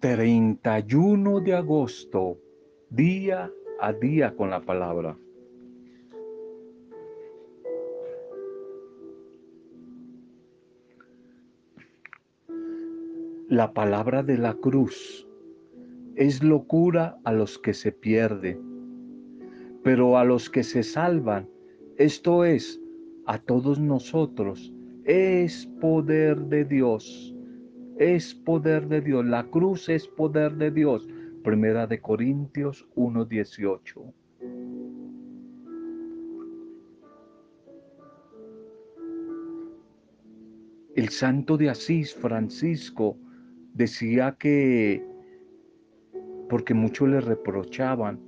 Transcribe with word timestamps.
31 0.00 1.40
de 1.40 1.52
agosto, 1.52 2.38
día 2.88 3.52
a 3.80 3.92
día 3.92 4.34
con 4.34 4.48
la 4.48 4.62
palabra. 4.62 5.14
La 13.50 13.74
palabra 13.74 14.22
de 14.22 14.38
la 14.38 14.54
cruz 14.54 15.28
es 16.14 16.42
locura 16.42 17.18
a 17.24 17.32
los 17.34 17.58
que 17.58 17.74
se 17.74 17.92
pierden, 17.92 18.58
pero 19.84 20.16
a 20.16 20.24
los 20.24 20.48
que 20.48 20.62
se 20.62 20.82
salvan, 20.82 21.46
esto 21.98 22.46
es, 22.46 22.80
a 23.26 23.36
todos 23.38 23.78
nosotros, 23.78 24.72
es 25.04 25.66
poder 25.78 26.38
de 26.46 26.64
Dios. 26.64 27.29
Es 28.00 28.34
poder 28.34 28.88
de 28.88 29.02
Dios. 29.02 29.26
La 29.26 29.44
cruz 29.44 29.90
es 29.90 30.08
poder 30.08 30.54
de 30.54 30.70
Dios. 30.70 31.06
Primera 31.44 31.86
de 31.86 32.00
Corintios 32.00 32.88
1:18. 32.94 34.14
El 40.96 41.10
santo 41.10 41.58
de 41.58 41.68
Asís, 41.68 42.14
Francisco, 42.14 43.18
decía 43.74 44.34
que, 44.38 45.04
porque 46.48 46.72
muchos 46.72 47.06
le 47.06 47.20
reprochaban, 47.20 48.18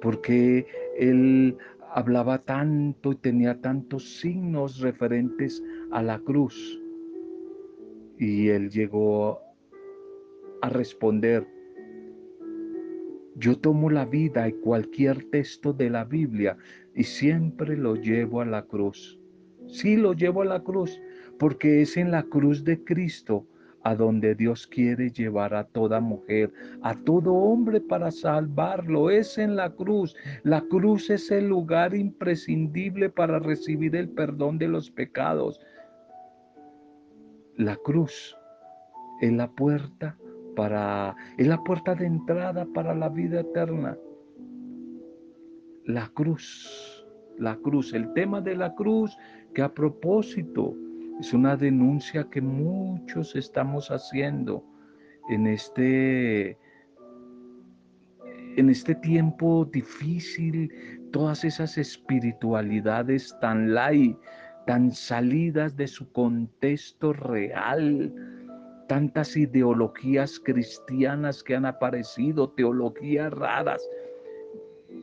porque 0.00 0.66
él 0.98 1.56
hablaba 1.94 2.38
tanto 2.38 3.12
y 3.12 3.16
tenía 3.16 3.60
tantos 3.60 4.18
signos 4.18 4.80
referentes 4.80 5.62
a 5.92 6.02
la 6.02 6.18
cruz. 6.18 6.80
Y 8.20 8.50
él 8.50 8.68
llegó 8.68 9.40
a 10.60 10.68
responder, 10.68 11.46
yo 13.36 13.58
tomo 13.58 13.88
la 13.88 14.04
vida 14.04 14.46
y 14.46 14.52
cualquier 14.52 15.24
texto 15.30 15.72
de 15.72 15.88
la 15.88 16.04
Biblia 16.04 16.58
y 16.94 17.04
siempre 17.04 17.78
lo 17.78 17.96
llevo 17.96 18.42
a 18.42 18.44
la 18.44 18.66
cruz. 18.66 19.18
Sí 19.68 19.96
lo 19.96 20.12
llevo 20.12 20.42
a 20.42 20.44
la 20.44 20.62
cruz, 20.62 21.00
porque 21.38 21.80
es 21.80 21.96
en 21.96 22.10
la 22.10 22.22
cruz 22.24 22.62
de 22.62 22.84
Cristo 22.84 23.46
a 23.84 23.94
donde 23.94 24.34
Dios 24.34 24.66
quiere 24.66 25.10
llevar 25.10 25.54
a 25.54 25.64
toda 25.64 26.00
mujer, 26.00 26.52
a 26.82 26.94
todo 26.94 27.32
hombre 27.32 27.80
para 27.80 28.10
salvarlo. 28.10 29.08
Es 29.08 29.38
en 29.38 29.56
la 29.56 29.70
cruz. 29.70 30.14
La 30.42 30.60
cruz 30.60 31.08
es 31.08 31.30
el 31.30 31.48
lugar 31.48 31.94
imprescindible 31.94 33.08
para 33.08 33.38
recibir 33.38 33.96
el 33.96 34.10
perdón 34.10 34.58
de 34.58 34.68
los 34.68 34.90
pecados. 34.90 35.58
La 37.60 37.76
cruz 37.76 38.34
es 39.20 39.30
la 39.34 39.46
puerta 39.50 40.16
para 40.56 41.14
es 41.36 41.46
la 41.46 41.62
puerta 41.62 41.94
de 41.94 42.06
entrada 42.06 42.66
para 42.72 42.94
la 42.94 43.10
vida 43.10 43.40
eterna. 43.40 43.98
La 45.84 46.08
cruz, 46.08 47.06
la 47.36 47.56
cruz, 47.56 47.92
el 47.92 48.14
tema 48.14 48.40
de 48.40 48.56
la 48.56 48.74
cruz 48.74 49.14
que 49.54 49.60
a 49.60 49.74
propósito 49.74 50.74
es 51.20 51.34
una 51.34 51.54
denuncia 51.54 52.26
que 52.30 52.40
muchos 52.40 53.36
estamos 53.36 53.90
haciendo 53.90 54.64
en 55.28 55.46
este, 55.46 56.56
en 58.56 58.70
este 58.70 58.94
tiempo 58.94 59.66
difícil, 59.66 60.72
todas 61.12 61.44
esas 61.44 61.76
espiritualidades 61.76 63.36
tan 63.38 63.74
light, 63.74 64.16
tan 64.66 64.92
salidas 64.92 65.76
de 65.76 65.86
su 65.86 66.10
contexto 66.12 67.12
real, 67.12 68.12
tantas 68.88 69.36
ideologías 69.36 70.38
cristianas 70.40 71.42
que 71.42 71.54
han 71.54 71.66
aparecido, 71.66 72.50
teologías 72.50 73.32
raras, 73.32 73.82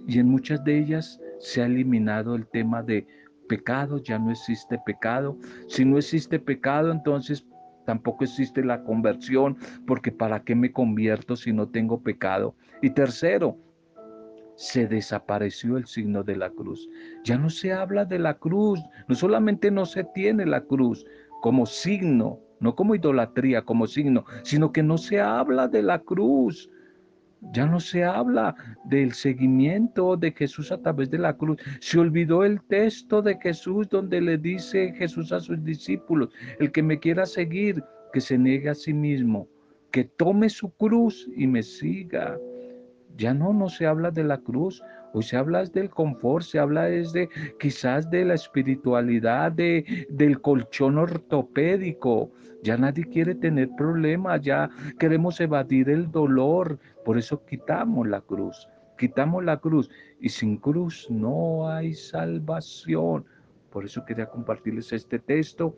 y 0.07 0.19
en 0.19 0.29
muchas 0.29 0.63
de 0.63 0.79
ellas 0.79 1.19
se 1.39 1.61
ha 1.61 1.65
eliminado 1.65 2.35
el 2.35 2.47
tema 2.47 2.81
de 2.81 3.05
pecado, 3.47 3.97
ya 3.97 4.19
no 4.19 4.31
existe 4.31 4.79
pecado. 4.85 5.37
Si 5.67 5.85
no 5.85 5.97
existe 5.97 6.39
pecado, 6.39 6.91
entonces 6.91 7.45
tampoco 7.85 8.25
existe 8.25 8.63
la 8.63 8.83
conversión, 8.83 9.57
porque 9.85 10.11
¿para 10.11 10.43
qué 10.43 10.55
me 10.55 10.71
convierto 10.71 11.35
si 11.35 11.53
no 11.53 11.69
tengo 11.69 12.01
pecado? 12.01 12.55
Y 12.81 12.89
tercero, 12.89 13.57
se 14.57 14.87
desapareció 14.87 15.77
el 15.77 15.85
signo 15.85 16.23
de 16.23 16.35
la 16.35 16.49
cruz. 16.49 16.89
Ya 17.23 17.37
no 17.37 17.49
se 17.49 17.71
habla 17.71 18.05
de 18.05 18.19
la 18.19 18.33
cruz, 18.33 18.81
no 19.07 19.15
solamente 19.15 19.71
no 19.71 19.85
se 19.85 20.03
tiene 20.03 20.45
la 20.45 20.61
cruz 20.61 21.05
como 21.41 21.65
signo, 21.65 22.39
no 22.59 22.75
como 22.75 22.95
idolatría, 22.95 23.61
como 23.61 23.87
signo, 23.87 24.25
sino 24.43 24.71
que 24.71 24.83
no 24.83 24.97
se 24.97 25.21
habla 25.21 25.67
de 25.67 25.83
la 25.83 25.99
cruz. 25.99 26.69
Ya 27.53 27.67
no 27.67 27.79
se 27.79 28.03
habla 28.03 28.55
del 28.85 29.13
seguimiento 29.13 30.17
de 30.17 30.31
Jesús 30.31 30.71
a 30.71 30.81
través 30.81 31.11
de 31.11 31.19
la 31.19 31.37
cruz. 31.37 31.59
Se 31.79 31.99
olvidó 31.99 32.43
el 32.43 32.59
texto 32.63 33.21
de 33.21 33.37
Jesús 33.39 33.87
donde 33.89 34.19
le 34.19 34.39
dice 34.39 34.91
Jesús 34.97 35.31
a 35.31 35.39
sus 35.39 35.63
discípulos, 35.63 36.29
el 36.59 36.71
que 36.71 36.81
me 36.81 36.99
quiera 36.99 37.27
seguir, 37.27 37.83
que 38.11 38.21
se 38.21 38.39
niegue 38.39 38.69
a 38.69 38.75
sí 38.75 38.91
mismo, 38.91 39.47
que 39.91 40.03
tome 40.03 40.49
su 40.49 40.71
cruz 40.71 41.29
y 41.35 41.45
me 41.45 41.61
siga. 41.61 42.39
Ya 43.17 43.33
no, 43.33 43.51
no 43.51 43.67
se 43.67 43.87
habla 43.87 44.11
de 44.11 44.23
la 44.23 44.37
cruz, 44.37 44.83
hoy 45.13 45.23
se 45.23 45.37
habla 45.37 45.63
del 45.63 45.89
confort, 45.89 46.45
se 46.45 46.59
habla 46.59 46.83
desde 46.83 47.29
quizás 47.59 48.09
de 48.11 48.25
la 48.25 48.35
espiritualidad, 48.35 49.51
de, 49.51 50.05
del 50.09 50.39
colchón 50.39 50.97
ortopédico. 50.99 52.31
Ya 52.63 52.77
nadie 52.77 53.05
quiere 53.05 53.33
tener 53.33 53.69
problemas, 53.75 54.41
ya 54.41 54.69
queremos 54.99 55.39
evadir 55.39 55.89
el 55.89 56.11
dolor, 56.11 56.79
por 57.03 57.17
eso 57.17 57.43
quitamos 57.45 58.07
la 58.07 58.21
cruz, 58.21 58.67
quitamos 58.97 59.43
la 59.43 59.57
cruz 59.57 59.89
y 60.19 60.29
sin 60.29 60.57
cruz 60.57 61.07
no 61.09 61.69
hay 61.69 61.93
salvación. 61.93 63.25
Por 63.71 63.85
eso 63.85 64.05
quería 64.05 64.27
compartirles 64.27 64.93
este 64.93 65.19
texto 65.19 65.75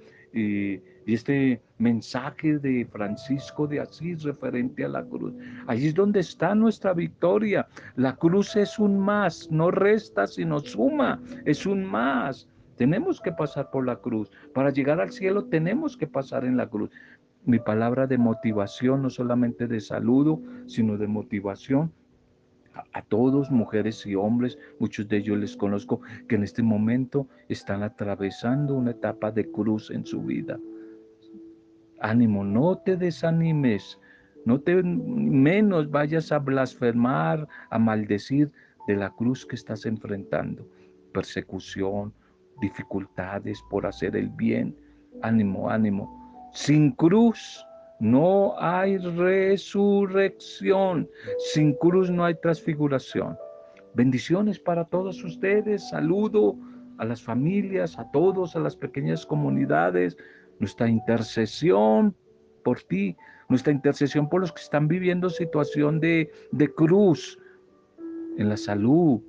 este 1.14 1.62
mensaje 1.78 2.60
de 2.60 2.86
Francisco 2.86 3.68
de 3.68 3.80
Asís 3.80 4.24
referente 4.24 4.84
a 4.84 4.90
la 4.90 5.04
cruz. 5.04 5.34
Allí 5.68 5.88
es 5.88 5.96
donde 5.96 6.20
está 6.20 6.54
nuestra 6.56 6.94
victoria. 6.94 7.68
La 7.96 8.16
cruz 8.16 8.56
es 8.56 8.80
un 8.80 9.00
más, 9.00 9.50
no 9.52 9.72
resta, 9.72 10.28
sino 10.28 10.60
suma, 10.60 11.22
es 11.46 11.66
un 11.66 11.84
más. 11.86 12.48
Tenemos 12.76 13.20
que 13.22 13.32
pasar 13.32 13.70
por 13.72 13.86
la 13.86 13.98
cruz. 13.98 14.32
Para 14.54 14.72
llegar 14.72 15.02
al 15.02 15.12
cielo 15.12 15.46
tenemos 15.46 15.98
que 15.98 16.08
pasar 16.08 16.46
en 16.46 16.58
la 16.58 16.68
cruz. 16.68 16.90
Mi 17.46 17.60
palabra 17.60 18.08
de 18.08 18.18
motivación, 18.18 19.02
no 19.02 19.10
solamente 19.10 19.68
de 19.68 19.80
saludo, 19.80 20.42
sino 20.68 20.98
de 20.98 21.08
motivación, 21.08 21.92
a, 22.94 23.02
todos, 23.02 23.52
mujeres 23.52 24.06
y 24.06 24.16
hombres, 24.16 24.58
muchos 24.80 25.08
de 25.08 25.18
ellos 25.18 25.38
les 25.38 25.58
conozco, 25.58 26.02
que 26.28 26.36
en 26.36 26.44
este 26.44 26.64
momento 26.64 27.28
están 27.48 27.84
atravesando 27.84 28.76
una 28.76 28.92
etapa 28.92 29.32
de 29.32 29.50
cruz 29.50 29.92
en 29.92 30.06
su 30.06 30.22
vida. 30.22 30.60
Ánimo, 32.02 32.44
no 32.44 32.78
te 32.78 32.96
desanimes, 32.96 34.00
no 34.46 34.60
te 34.60 34.82
menos 34.84 35.90
vayas 35.90 36.32
a 36.32 36.40
blasfemar, 36.40 37.48
a 37.70 37.80
maldecir 37.80 38.52
de 38.88 38.96
la 38.96 39.10
cruz 39.10 39.46
que 39.46 39.56
estás 39.56 39.86
enfrentando. 39.86 40.68
Persecución, 41.14 42.14
dificultades 42.62 43.62
por 43.70 43.86
hacer 43.86 44.16
el 44.16 44.30
bien. 44.30 44.76
Ánimo, 45.22 45.70
ánimo. 45.70 46.50
Sin 46.54 46.92
cruz 46.92 47.66
no 48.00 48.56
hay 48.58 48.98
resurrección. 48.98 51.10
Sin 51.54 51.74
cruz 51.74 52.10
no 52.10 52.26
hay 52.26 52.36
transfiguración. 52.36 53.38
Bendiciones 53.94 54.60
para 54.60 54.86
todos 54.86 55.24
ustedes. 55.24 55.90
Saludo 55.90 56.56
a 56.98 57.06
las 57.06 57.22
familias, 57.22 57.98
a 58.00 58.10
todos, 58.12 58.56
a 58.56 58.60
las 58.60 58.76
pequeñas 58.76 59.26
comunidades. 59.26 60.18
Nuestra 60.60 60.90
intercesión 60.90 62.16
por 62.64 62.82
ti, 62.82 63.16
nuestra 63.48 63.74
intercesión 63.74 64.30
por 64.30 64.42
los 64.42 64.52
que 64.52 64.62
están 64.62 64.88
viviendo 64.88 65.30
situación 65.30 66.00
de, 66.00 66.32
de 66.52 66.74
cruz 66.74 67.40
en 68.38 68.50
la 68.50 68.58
salud, 68.58 69.22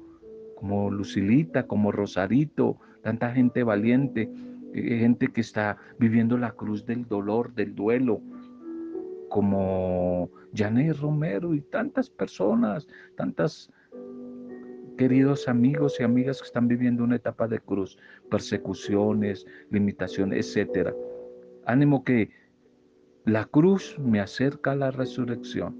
como 0.57 0.91
Lucilita, 0.91 1.67
como 1.67 1.91
Rosarito, 1.91 2.77
tanta 3.03 3.33
gente 3.33 3.63
valiente, 3.63 4.31
eh, 4.75 4.99
gente 4.99 5.29
que 5.29 5.41
está 5.41 5.79
viviendo 5.99 6.37
la 6.37 6.53
cruz 6.53 6.85
del 6.85 7.07
dolor, 7.07 7.55
del 7.55 7.75
duelo, 7.75 8.21
como 9.31 10.31
Janet 10.55 10.99
Romero 10.99 11.55
y 11.55 11.61
tantas 11.61 12.11
personas, 12.11 12.87
tantas 13.17 13.73
queridos 14.99 15.49
amigos 15.49 15.99
y 15.99 16.03
amigas 16.03 16.41
que 16.41 16.47
están 16.47 16.69
viviendo 16.69 17.03
una 17.03 17.17
etapa 17.17 17.49
de 17.49 17.59
cruz, 17.59 17.97
persecuciones, 18.31 19.47
limitaciones, 19.71 20.47
etcétera. 20.47 20.95
Ánimo 21.67 22.05
que 22.05 22.31
la 23.25 23.45
cruz 23.45 23.99
me 23.99 24.21
acerca 24.21 24.73
a 24.73 24.77
la 24.77 24.91
resurrección. 24.91 25.77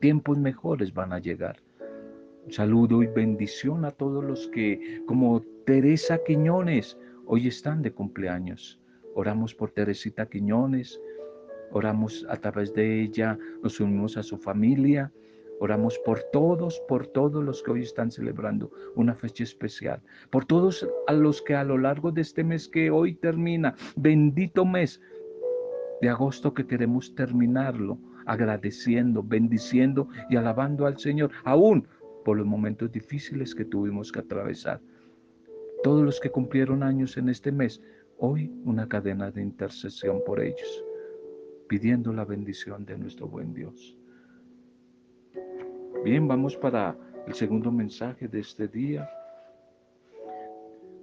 Tiempos 0.00 0.38
mejores 0.38 0.92
van 0.92 1.12
a 1.12 1.18
llegar. 1.18 1.56
saludo 2.48 3.02
y 3.02 3.06
bendición 3.06 3.84
a 3.84 3.92
todos 3.92 4.24
los 4.24 4.48
que, 4.48 5.02
como 5.06 5.42
Teresa 5.64 6.18
Quiñones, 6.26 6.98
hoy 7.26 7.46
están 7.46 7.82
de 7.82 7.92
cumpleaños. 7.92 8.80
Oramos 9.14 9.54
por 9.54 9.70
Teresita 9.70 10.26
Quiñones, 10.26 11.00
Oramos 11.72 12.26
a 12.28 12.36
través 12.36 12.74
de 12.74 13.00
ella, 13.02 13.38
nos 13.62 13.80
unimos 13.80 14.18
a 14.18 14.22
su 14.22 14.36
familia, 14.36 15.10
oramos 15.60 15.98
por 16.00 16.22
todos, 16.32 16.80
por 16.88 17.06
todos 17.06 17.44
los 17.44 17.62
que 17.62 17.70
hoy 17.70 17.82
están 17.82 18.10
celebrando 18.10 18.70
una 18.94 19.14
fecha 19.14 19.44
especial, 19.44 20.02
por 20.30 20.44
todos 20.44 20.88
a 21.06 21.12
los 21.12 21.42
que 21.42 21.54
a 21.54 21.64
lo 21.64 21.78
largo 21.78 22.10
de 22.10 22.22
este 22.22 22.44
mes 22.44 22.68
que 22.68 22.90
hoy 22.90 23.14
termina, 23.14 23.74
bendito 23.96 24.64
mes 24.64 25.00
de 26.00 26.08
agosto 26.08 26.52
que 26.52 26.66
queremos 26.66 27.14
terminarlo, 27.14 27.98
agradeciendo, 28.26 29.22
bendiciendo 29.22 30.08
y 30.28 30.36
alabando 30.36 30.86
al 30.86 30.98
Señor, 30.98 31.30
aún 31.44 31.86
por 32.24 32.36
los 32.36 32.46
momentos 32.46 32.90
difíciles 32.90 33.54
que 33.54 33.64
tuvimos 33.64 34.10
que 34.10 34.20
atravesar. 34.20 34.80
Todos 35.82 36.04
los 36.04 36.20
que 36.20 36.30
cumplieron 36.30 36.82
años 36.82 37.16
en 37.16 37.28
este 37.28 37.52
mes, 37.52 37.80
hoy 38.18 38.52
una 38.64 38.88
cadena 38.88 39.30
de 39.30 39.42
intercesión 39.42 40.22
por 40.24 40.40
ellos 40.40 40.84
pidiendo 41.72 42.12
la 42.12 42.26
bendición 42.26 42.84
de 42.84 42.98
nuestro 42.98 43.26
buen 43.26 43.54
Dios. 43.54 43.96
Bien, 46.04 46.26
vamos 46.26 46.56
para 46.56 46.96
el 47.28 47.34
segundo 47.34 47.70
mensaje 47.70 48.26
de 48.26 48.40
este 48.40 48.66
día. 48.66 49.08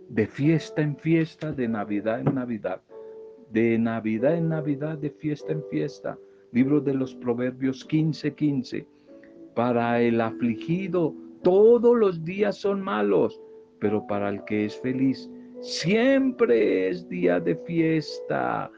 De 0.10 0.28
fiesta 0.28 0.82
en 0.82 0.98
fiesta, 0.98 1.54
de 1.54 1.70
Navidad 1.70 2.20
en 2.20 2.36
Navidad, 2.36 2.82
de 3.50 3.80
Navidad 3.80 4.36
en 4.36 4.50
Navidad, 4.50 4.98
de 4.98 5.10
fiesta 5.10 5.54
en 5.54 5.64
fiesta. 5.72 6.18
Libro 6.52 6.82
de 6.82 6.94
los 6.96 7.16
Proverbios 7.16 7.88
15:15. 7.88 8.36
15. 8.36 8.88
Para 9.56 10.02
el 10.02 10.20
afligido, 10.20 11.16
todos 11.44 11.98
los 11.98 12.26
días 12.26 12.58
son 12.58 12.82
malos, 12.82 13.40
pero 13.80 14.06
para 14.06 14.28
el 14.28 14.44
que 14.44 14.66
es 14.66 14.78
feliz, 14.82 15.32
siempre 15.62 16.90
es 16.90 17.08
día 17.08 17.40
de 17.40 17.56
fiesta 17.56 18.70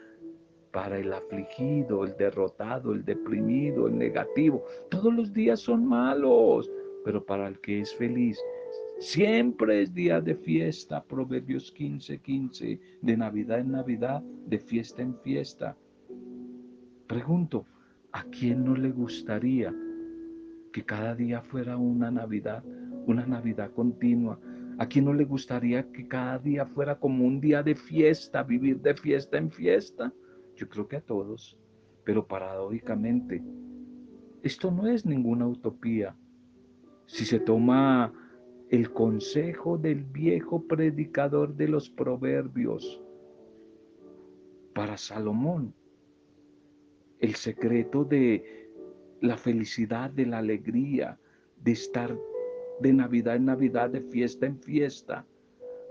para 0.72 0.98
el 0.98 1.12
afligido, 1.14 2.06
el 2.06 2.16
derrotado, 2.18 2.94
el 2.94 3.04
deprimido, 3.04 3.88
el 3.88 3.98
negativo. 3.98 4.64
Todos 4.90 5.14
los 5.14 5.34
días 5.34 5.60
son 5.60 5.86
malos, 5.86 6.70
pero 7.04 7.24
para 7.24 7.48
el 7.48 7.60
que 7.60 7.82
es 7.82 7.94
feliz, 7.96 8.40
siempre 9.00 9.82
es 9.82 9.94
día 9.94 10.22
de 10.22 10.36
fiesta. 10.36 11.04
Proverbios 11.04 11.72
15, 11.72 12.20
15, 12.20 12.80
de 13.02 13.18
Navidad 13.18 13.60
en 13.60 13.72
Navidad, 13.72 14.22
de 14.22 14.60
fiesta 14.60 15.02
en 15.02 15.18
fiesta. 15.20 15.76
Pregunto, 17.08 17.66
¿a 18.14 18.24
quién 18.24 18.64
no 18.64 18.76
le 18.76 18.92
gustaría 18.92 19.74
que 20.72 20.84
cada 20.86 21.16
día 21.16 21.42
fuera 21.42 21.76
una 21.76 22.10
Navidad, 22.10 22.64
una 23.06 23.26
Navidad 23.26 23.72
continua? 23.74 24.40
¿A 24.78 24.88
quién 24.88 25.06
no 25.06 25.14
le 25.14 25.26
gustaría 25.26 25.92
que 25.92 26.08
cada 26.08 26.40
día 26.40 26.66
fuera 26.66 26.98
como 26.98 27.26
un 27.26 27.42
día 27.42 27.62
de 27.62 27.76
fiesta, 27.76 28.42
vivir 28.42 28.80
de 28.80 28.96
fiesta 28.96 29.38
en 29.38 29.52
fiesta? 29.52 30.14
Yo 30.62 30.70
creo 30.70 30.88
que 30.88 30.98
a 30.98 31.02
todos, 31.02 31.58
pero 32.04 32.28
paradójicamente, 32.28 33.44
esto 34.44 34.70
no 34.70 34.86
es 34.86 35.08
ninguna 35.08 35.48
utopía. 35.48 36.16
Si 37.08 37.26
se 37.26 37.40
toma 37.40 38.14
el 38.70 38.94
consejo 38.94 39.80
del 39.80 40.04
viejo 40.04 40.68
predicador 40.68 41.56
de 41.56 41.68
los 41.68 41.90
proverbios 41.90 43.02
para 44.76 45.00
Salomón, 45.00 45.74
el 47.18 47.34
secreto 47.34 48.04
de 48.04 48.70
la 49.20 49.38
felicidad, 49.38 50.12
de 50.12 50.28
la 50.28 50.38
alegría, 50.38 51.20
de 51.58 51.72
estar 51.72 52.16
de 52.82 52.94
Navidad 52.94 53.38
en 53.38 53.46
Navidad, 53.46 53.90
de 53.90 54.02
fiesta 54.02 54.46
en 54.46 54.60
fiesta, 54.60 55.26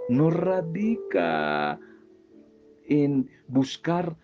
no 0.09 0.31
radica 0.31 1.81
en 2.85 3.29
buscar 3.49 4.17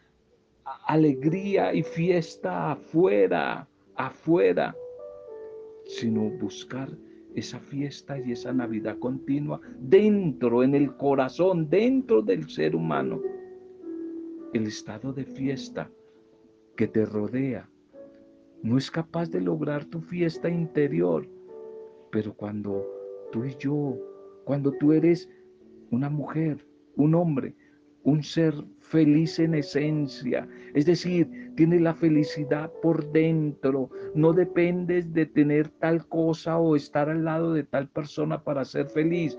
alegría 0.87 1.73
y 1.73 1.83
fiesta 1.83 2.73
afuera, 2.73 3.69
afuera, 3.95 4.75
sino 5.85 6.31
buscar 6.31 6.91
esa 7.35 7.61
fiesta 7.61 8.19
y 8.19 8.33
esa 8.33 8.53
Navidad 8.53 8.99
continua 8.99 9.61
dentro, 9.79 10.63
en 10.63 10.75
el 10.75 10.97
corazón, 10.97 11.69
dentro 11.69 12.23
del 12.23 12.49
ser 12.49 12.75
humano. 12.75 13.21
El 14.53 14.67
estado 14.67 15.13
de 15.13 15.25
fiesta 15.25 15.91
que 16.77 16.89
te 16.89 17.05
rodea 17.05 17.69
no 18.63 18.79
es 18.79 18.91
capaz 18.91 19.31
de 19.31 19.41
lograr 19.41 19.85
tu 19.85 20.01
fiesta 20.01 20.49
interior, 20.49 21.29
pero 22.11 22.35
cuando 22.35 22.85
tú 23.31 23.45
y 23.45 23.55
yo, 23.57 23.97
cuando 24.45 24.73
tú 24.73 24.93
eres 24.93 25.29
una 25.91 26.09
mujer, 26.09 26.67
un 26.97 27.15
hombre, 27.15 27.55
un 28.07 28.23
ser 28.23 28.55
feliz 28.79 29.41
en 29.41 29.57
esencia, 29.57 30.49
es 30.75 30.87
decir, 30.87 31.29
tiene 31.57 31.81
la 31.81 31.93
felicidad 31.93 32.71
por 32.81 33.11
dentro, 33.11 33.91
no 34.15 34.33
dependes 34.33 35.13
de 35.13 35.27
tener 35.27 35.69
tal 35.71 36.07
cosa 36.07 36.57
o 36.59 36.77
estar 36.77 37.11
al 37.11 37.25
lado 37.25 37.53
de 37.53 37.65
tal 37.65 37.89
persona 37.89 38.43
para 38.43 38.65
ser 38.65 38.87
feliz. 38.87 39.37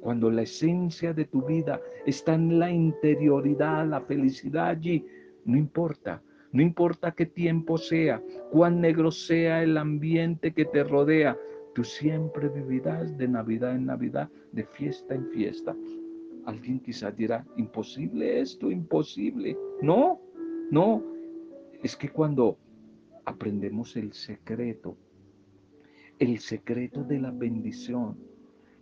Cuando 0.00 0.30
la 0.30 0.42
esencia 0.42 1.12
de 1.12 1.26
tu 1.26 1.42
vida 1.42 1.78
está 2.06 2.34
en 2.34 2.58
la 2.58 2.70
interioridad, 2.70 3.86
la 3.86 4.00
felicidad 4.00 4.68
allí, 4.68 5.04
no 5.44 5.58
importa, 5.58 6.22
no 6.52 6.62
importa 6.62 7.12
qué 7.12 7.26
tiempo 7.26 7.76
sea, 7.76 8.22
cuán 8.50 8.80
negro 8.80 9.10
sea 9.10 9.62
el 9.62 9.76
ambiente 9.76 10.52
que 10.54 10.64
te 10.64 10.84
rodea, 10.84 11.36
tú 11.74 11.84
siempre 11.84 12.48
vivirás 12.48 13.18
de 13.18 13.28
Navidad 13.28 13.76
en 13.76 13.84
Navidad, 13.84 14.30
de 14.52 14.64
fiesta 14.64 15.14
en 15.14 15.26
fiesta. 15.26 15.76
Alguien 16.46 16.80
quizás 16.80 17.16
dirá, 17.16 17.46
imposible 17.56 18.40
esto, 18.40 18.70
imposible. 18.70 19.56
No, 19.82 20.20
no. 20.70 21.02
Es 21.82 21.96
que 21.96 22.08
cuando 22.08 22.58
aprendemos 23.24 23.96
el 23.96 24.12
secreto, 24.12 24.96
el 26.18 26.38
secreto 26.38 27.04
de 27.04 27.20
la 27.20 27.30
bendición, 27.30 28.16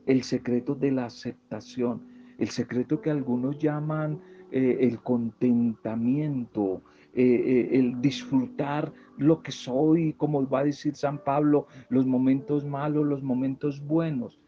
el 0.07 0.23
secreto 0.23 0.75
de 0.75 0.91
la 0.93 1.07
aceptación, 1.07 2.03
el 2.39 2.49
secreto 2.49 3.01
que 3.01 3.11
algunos 3.11 3.59
llaman 3.59 4.21
eh, 4.51 4.79
el 4.81 5.01
contentamiento, 5.01 6.83
eh, 7.15 7.25
eh, 7.25 7.79
el 7.79 8.01
disfrutar 8.01 8.93
lo 9.17 9.43
que 9.43 9.53
soy, 9.53 10.13
como 10.15 10.49
va 10.49 10.61
a 10.61 10.65
decir 10.65 10.95
San 10.95 11.23
Pablo, 11.23 11.67
los 11.89 12.07
momentos 12.07 12.65
malos, 12.65 13.07
los 13.07 13.23
momentos 13.23 13.85
buenos 13.85 14.41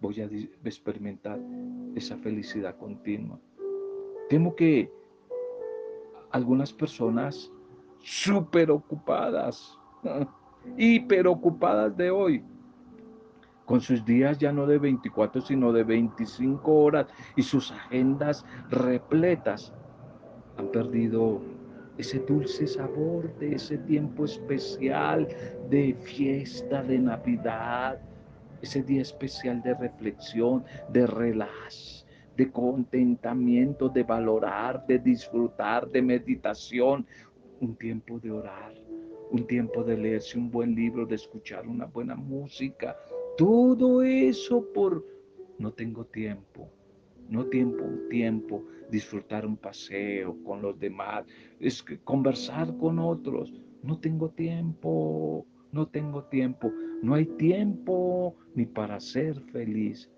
voy 0.00 0.20
a 0.20 0.28
experimentar 0.64 1.38
esa 1.94 2.16
felicidad 2.18 2.76
continua. 2.76 3.38
Temo 4.28 4.54
que 4.54 4.90
algunas 6.30 6.72
personas 6.72 7.50
súper 8.00 8.70
ocupadas, 8.70 9.76
hiper 10.76 11.26
ocupadas 11.26 11.96
de 11.96 12.10
hoy, 12.10 12.44
con 13.64 13.80
sus 13.80 14.04
días 14.04 14.38
ya 14.38 14.52
no 14.52 14.66
de 14.66 14.78
24, 14.78 15.42
sino 15.42 15.72
de 15.72 15.84
25 15.84 16.72
horas 16.72 17.06
y 17.36 17.42
sus 17.42 17.70
agendas 17.70 18.44
repletas, 18.70 19.74
han 20.56 20.68
perdido 20.68 21.40
ese 21.98 22.20
dulce 22.20 22.66
sabor 22.66 23.30
de 23.38 23.56
ese 23.56 23.76
tiempo 23.78 24.24
especial 24.24 25.28
de 25.68 25.94
fiesta, 25.94 26.82
de 26.82 26.98
Navidad, 26.98 28.00
ese 28.62 28.82
día 28.82 29.02
especial 29.02 29.62
de 29.62 29.74
reflexión, 29.74 30.64
de 30.92 31.06
relax, 31.06 32.06
de 32.36 32.50
contentamiento, 32.50 33.88
de 33.88 34.02
valorar, 34.02 34.86
de 34.86 34.98
disfrutar, 34.98 35.88
de 35.88 36.02
meditación, 36.02 37.06
un 37.60 37.76
tiempo 37.76 38.18
de 38.20 38.30
orar, 38.30 38.74
un 39.30 39.46
tiempo 39.46 39.82
de 39.82 39.96
leerse 39.96 40.38
un 40.38 40.50
buen 40.50 40.74
libro, 40.74 41.04
de 41.06 41.16
escuchar 41.16 41.66
una 41.66 41.86
buena 41.86 42.14
música, 42.14 42.96
todo 43.36 44.02
eso 44.02 44.64
por 44.72 45.04
no 45.58 45.72
tengo 45.72 46.04
tiempo, 46.04 46.70
no 47.28 47.46
tiempo, 47.46 47.84
tiempo, 48.08 48.64
disfrutar 48.90 49.44
un 49.44 49.56
paseo 49.56 50.36
con 50.44 50.62
los 50.62 50.78
demás, 50.78 51.26
es 51.60 51.82
que 51.82 51.98
conversar 51.98 52.76
con 52.78 52.98
otros, 52.98 53.52
no 53.82 53.98
tengo 53.98 54.30
tiempo, 54.30 55.46
no 55.72 55.86
tengo 55.88 56.24
tiempo, 56.24 56.72
no 57.02 57.14
hay 57.14 57.26
tiempo 57.26 58.34
ni 58.54 58.66
para 58.66 58.98
ser 59.00 59.40
feliz. 59.52 60.10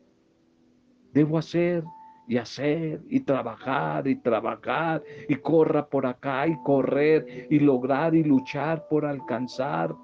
Debo 1.12 1.38
hacer 1.38 1.84
y 2.28 2.38
hacer 2.38 3.02
y 3.08 3.20
trabajar 3.20 4.06
y 4.06 4.16
trabajar 4.16 5.02
y 5.28 5.34
corra 5.36 5.88
por 5.88 6.06
acá 6.06 6.46
y 6.46 6.56
correr 6.62 7.48
y 7.50 7.58
lograr 7.58 8.14
y 8.14 8.22
luchar 8.22 8.86
por 8.88 9.04
alcanzar. 9.04 9.94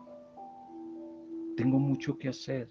Tengo 1.57 1.79
mucho 1.79 2.19
que 2.19 2.29
hacer, 2.29 2.69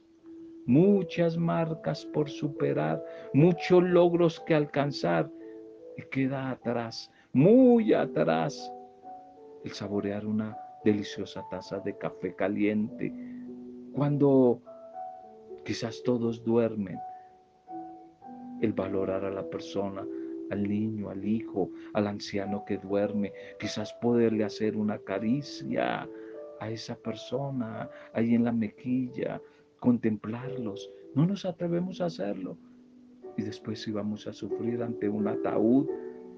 muchas 0.66 1.38
marcas 1.38 2.06
por 2.06 2.30
superar, 2.30 3.04
muchos 3.34 3.82
logros 3.84 4.40
que 4.42 4.54
alcanzar 4.54 5.32
y 5.98 6.04
queda 6.12 6.52
atrás, 6.52 7.10
muy 7.32 7.94
atrás, 7.94 8.72
el 9.64 9.72
saborear 9.72 10.28
una 10.28 10.56
deliciosa 10.84 11.44
taza 11.50 11.80
de 11.80 11.98
café 11.98 12.36
caliente, 12.36 13.12
cuando 13.96 14.62
quizás 15.64 16.04
todos 16.04 16.44
duermen, 16.44 17.00
el 18.62 18.74
valorar 18.74 19.24
a 19.24 19.32
la 19.32 19.50
persona, 19.50 20.06
al 20.52 20.68
niño, 20.68 21.10
al 21.10 21.24
hijo, 21.26 21.72
al 21.94 22.08
anciano 22.08 22.66
que 22.66 22.78
duerme, 22.78 23.32
quizás 23.58 23.94
poderle 24.02 24.44
hacer 24.44 24.76
una 24.76 25.00
caricia 25.00 26.10
a 26.60 26.70
esa 26.70 26.96
persona 26.96 27.90
ahí 28.14 28.36
en 28.36 28.44
la 28.44 28.52
mejilla, 28.52 29.42
contemplarlos. 29.80 30.92
No 31.14 31.26
nos 31.26 31.46
atrevemos 31.46 32.02
a 32.02 32.06
hacerlo. 32.06 32.58
Y 33.38 33.44
después 33.44 33.88
íbamos 33.88 34.28
a 34.28 34.34
sufrir 34.34 34.84
ante 34.84 35.08
un 35.08 35.28
ataúd, 35.28 35.88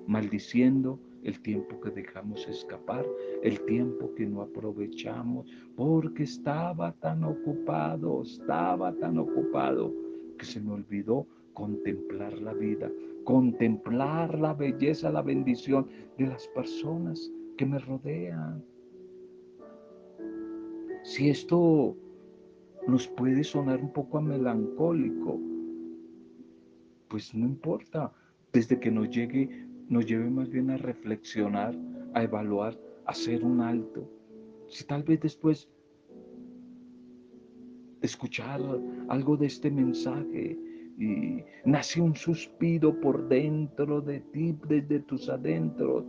maldiciendo 0.06 1.00
el 1.24 1.42
tiempo 1.42 1.80
que 1.82 1.92
dejamos 1.92 2.48
escapar, 2.48 3.06
el 3.44 3.60
tiempo 3.66 4.14
que 4.16 4.26
no 4.26 4.42
aprovechamos, 4.42 5.50
porque 5.76 6.24
estaba 6.24 6.92
tan 6.94 7.24
ocupado, 7.24 8.22
estaba 8.22 8.94
tan 8.94 9.18
ocupado, 9.18 9.94
que 10.38 10.46
se 10.46 10.62
me 10.62 10.74
olvidó 10.74 11.28
contemplar 11.54 12.34
la 12.40 12.54
vida, 12.54 12.92
contemplar 13.24 14.40
la 14.40 14.54
belleza, 14.54 15.12
la 15.12 15.24
bendición 15.24 15.88
de 16.18 16.28
las 16.28 16.48
personas 16.50 17.32
que 17.58 17.66
me 17.66 17.80
rodean. 17.80 18.64
Si 21.04 21.30
esto 21.30 21.98
nos 22.88 23.08
puede 23.08 23.44
sonar 23.44 23.82
un 23.82 23.92
poco 23.92 24.20
a 24.20 24.22
melancólico, 24.22 25.40
pues 27.08 27.34
no 27.34 27.46
importa, 27.46 28.14
desde 28.54 28.80
que 28.80 28.92
nos 28.92 29.10
llegue 29.10 29.67
nos 29.90 30.06
lleve 30.06 30.30
más 30.30 30.50
bien 30.50 30.70
a 30.70 30.78
reflexionar, 30.78 31.76
a 32.14 32.24
evaluar, 32.24 32.78
a 33.06 33.12
hacer 33.12 33.44
un 33.44 33.62
alto. 33.62 34.10
Si 34.68 34.84
tal 34.86 35.04
vez 35.04 35.22
después 35.22 35.70
escuchar 38.02 38.62
algo 39.10 39.38
de 39.38 39.48
este 39.48 39.72
mensaje 39.72 40.58
y 40.98 41.44
nace 41.66 42.02
un 42.02 42.16
suspiro 42.16 43.00
por 43.00 43.28
dentro 43.28 44.02
de 44.02 44.22
ti, 44.22 44.58
desde 44.68 45.00
tus 45.02 45.30
adentros, 45.30 46.06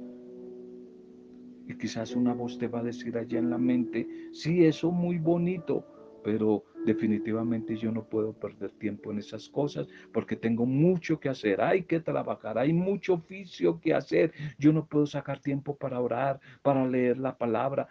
y 1.67 1.75
quizás 1.77 2.17
una 2.17 2.33
voz 2.33 2.59
te 2.59 2.67
va 2.67 2.81
a 2.81 2.85
decir 2.85 3.17
allá 3.17 3.39
en 3.39 3.51
la 3.51 3.59
mente, 3.59 4.09
sí, 4.33 4.65
eso 4.65 4.91
muy 4.91 5.19
bonito, 5.19 5.85
pero 6.25 6.65
definitivamente 6.88 7.76
yo 7.76 7.92
no 7.92 8.02
puedo 8.02 8.33
perder 8.33 8.71
tiempo 8.71 9.12
en 9.12 9.18
esas 9.18 9.47
cosas 9.49 9.87
porque 10.11 10.37
tengo 10.37 10.64
mucho 10.64 11.21
que 11.21 11.28
hacer, 11.28 11.61
hay 11.61 11.83
que 11.83 12.00
trabajar, 12.00 12.57
hay 12.57 12.73
mucho 12.73 13.14
oficio 13.14 13.78
que 13.78 13.92
hacer, 13.92 14.33
yo 14.59 14.73
no 14.73 14.87
puedo 14.87 15.07
sacar 15.07 15.38
tiempo 15.38 15.76
para 15.76 16.00
orar, 16.00 16.40
para 16.62 16.87
leer 16.87 17.18
la 17.18 17.37
palabra. 17.37 17.88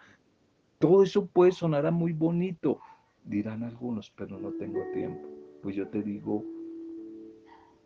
Todo 0.78 1.04
eso 1.04 1.26
puede 1.26 1.52
sonar 1.52 1.90
muy 1.92 2.12
bonito, 2.12 2.80
dirán 3.24 3.62
algunos, 3.62 4.10
pero 4.10 4.38
no 4.40 4.50
tengo 4.54 4.80
tiempo. 4.92 5.28
Pues 5.62 5.76
yo 5.76 5.86
te 5.86 6.02
digo 6.02 6.44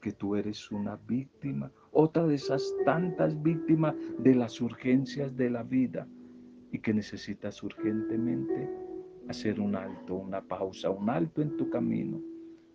que 0.00 0.12
tú 0.12 0.34
eres 0.34 0.70
una 0.70 0.96
víctima, 0.96 1.70
otra 1.92 2.26
de 2.26 2.36
esas 2.36 2.74
tantas 2.86 3.40
víctimas 3.42 3.94
de 4.18 4.34
las 4.34 4.60
urgencias 4.62 5.36
de 5.36 5.50
la 5.50 5.62
vida 5.62 6.08
y 6.70 6.78
que 6.78 6.94
necesitas 6.94 7.62
urgentemente 7.62 8.81
hacer 9.32 9.60
un 9.60 9.74
alto, 9.74 10.14
una 10.14 10.40
pausa, 10.40 10.88
un 10.90 11.10
alto 11.10 11.42
en 11.42 11.56
tu 11.56 11.68
camino. 11.68 12.20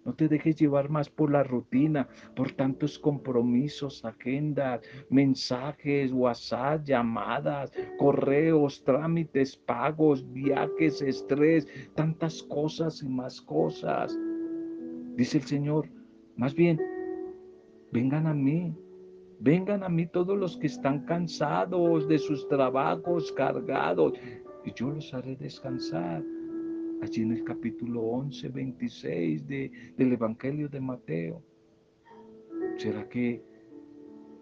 No 0.08 0.14
te 0.14 0.30
dejes 0.30 0.56
llevar 0.56 0.90
más 0.90 1.10
por 1.10 1.30
la 1.30 1.44
rutina, 1.44 2.08
por 2.34 2.54
tantos 2.54 2.98
compromisos, 2.98 4.06
agendas, 4.06 4.80
mensajes, 5.10 6.14
WhatsApp, 6.14 6.86
llamadas, 6.86 7.74
correos, 7.98 8.82
trámites, 8.86 9.58
pagos, 9.58 10.26
viajes, 10.32 11.02
estrés, 11.02 11.68
tantas 11.94 12.42
cosas 12.44 13.04
y 13.04 13.10
más 13.10 13.42
cosas. 13.42 14.18
Dice 15.18 15.40
el 15.40 15.44
Señor, 15.44 15.90
más 16.38 16.56
bien, 16.56 16.80
vengan 17.92 18.28
a 18.28 18.34
mí, 18.34 18.74
vengan 19.42 19.84
a 19.84 19.90
mí 19.90 20.08
todos 20.08 20.38
los 20.38 20.56
que 20.56 20.68
están 20.68 21.04
cansados 21.04 22.08
de 22.08 22.18
sus 22.18 22.48
trabajos, 22.48 23.34
cargados, 23.34 24.14
y 24.64 24.74
yo 24.74 24.90
los 24.90 25.14
haré 25.14 25.36
descansar 25.36 26.24
allí 27.02 27.22
en 27.22 27.32
el 27.32 27.44
capítulo 27.44 28.02
11, 28.02 28.50
26 28.50 29.48
de, 29.48 29.72
del 29.98 30.14
Evangelio 30.14 30.68
de 30.70 30.80
Mateo. 30.80 31.44
¿Será 32.78 33.08
que 33.08 33.42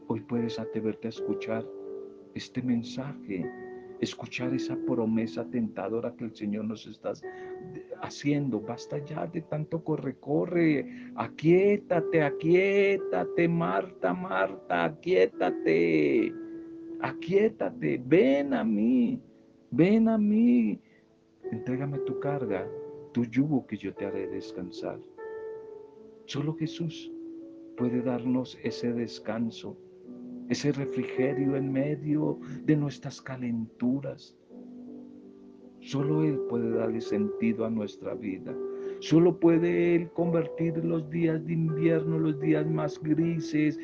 hoy 0.08 0.22
puedes 0.22 0.60
atreverte 0.60 1.08
a 1.08 1.10
escuchar 1.10 1.66
este 2.34 2.62
mensaje? 2.62 3.50
Escuchar 4.02 4.54
esa 4.54 4.76
promesa 4.86 5.46
tentadora 5.46 6.14
que 6.16 6.26
el 6.26 6.36
Señor 6.36 6.66
nos 6.66 6.86
está 6.86 7.14
haciendo. 8.02 8.60
Basta 8.60 8.98
ya 9.06 9.26
de 9.26 9.42
tanto 9.42 9.84
corre, 9.84 10.16
corre. 10.16 10.86
Aquietate, 11.16 12.22
aquietate, 12.22 13.48
Marta, 13.48 14.14
Marta, 14.14 14.86
aquietate. 14.86 16.34
Aquietate, 17.02 18.02
ven 18.06 18.54
a 18.54 18.64
mí, 18.64 19.22
ven 19.72 20.10
a 20.10 20.18
mí. 20.18 20.80
Entrégame 21.52 22.00
tu 22.00 22.20
carga, 22.20 22.68
tu 23.14 23.24
yugo 23.26 23.66
que 23.68 23.78
yo 23.78 23.94
te 23.94 24.06
haré 24.06 24.28
descansar. 24.28 25.00
Solo 26.26 26.56
Jesús 26.56 27.12
puede 27.78 28.02
darnos 28.02 28.58
ese 28.64 28.92
descanso, 28.94 29.78
ese 30.50 30.72
refrigerio 30.72 31.56
en 31.56 31.72
medio 31.72 32.40
de 32.64 32.76
nuestras 32.76 33.22
calenturas. 33.22 34.36
Solo 35.82 36.24
Él 36.24 36.40
puede 36.50 36.72
darle 36.72 37.00
sentido 37.00 37.66
a 37.66 37.70
nuestra 37.70 38.16
vida. 38.16 38.56
Solo 39.00 39.40
puede 39.40 39.96
Él 39.96 40.10
convertir 40.12 40.84
los 40.84 41.08
días 41.10 41.46
de 41.46 41.54
invierno, 41.54 42.18
los 42.18 42.40
días 42.40 42.66
más 42.66 43.00
grises, 43.02 43.78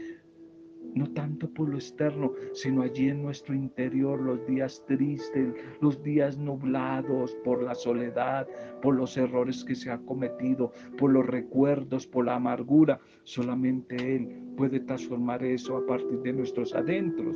no 0.95 1.07
tanto 1.11 1.49
por 1.49 1.69
lo 1.69 1.75
externo, 1.75 2.33
sino 2.53 2.81
allí 2.81 3.09
en 3.09 3.23
nuestro 3.23 3.55
interior, 3.55 4.19
los 4.19 4.45
días 4.45 4.83
tristes, 4.87 5.53
los 5.79 6.01
días 6.03 6.37
nublados 6.37 7.35
por 7.43 7.63
la 7.63 7.75
soledad, 7.75 8.47
por 8.81 8.95
los 8.95 9.17
errores 9.17 9.63
que 9.63 9.75
se 9.75 9.91
ha 9.91 9.99
cometido, 9.99 10.71
por 10.97 11.11
los 11.11 11.25
recuerdos, 11.25 12.07
por 12.07 12.25
la 12.25 12.35
amargura. 12.35 12.99
Solamente 13.23 14.15
Él 14.15 14.43
puede 14.57 14.79
transformar 14.81 15.43
eso 15.43 15.77
a 15.77 15.85
partir 15.85 16.19
de 16.19 16.33
nuestros 16.33 16.73
adentros 16.75 17.35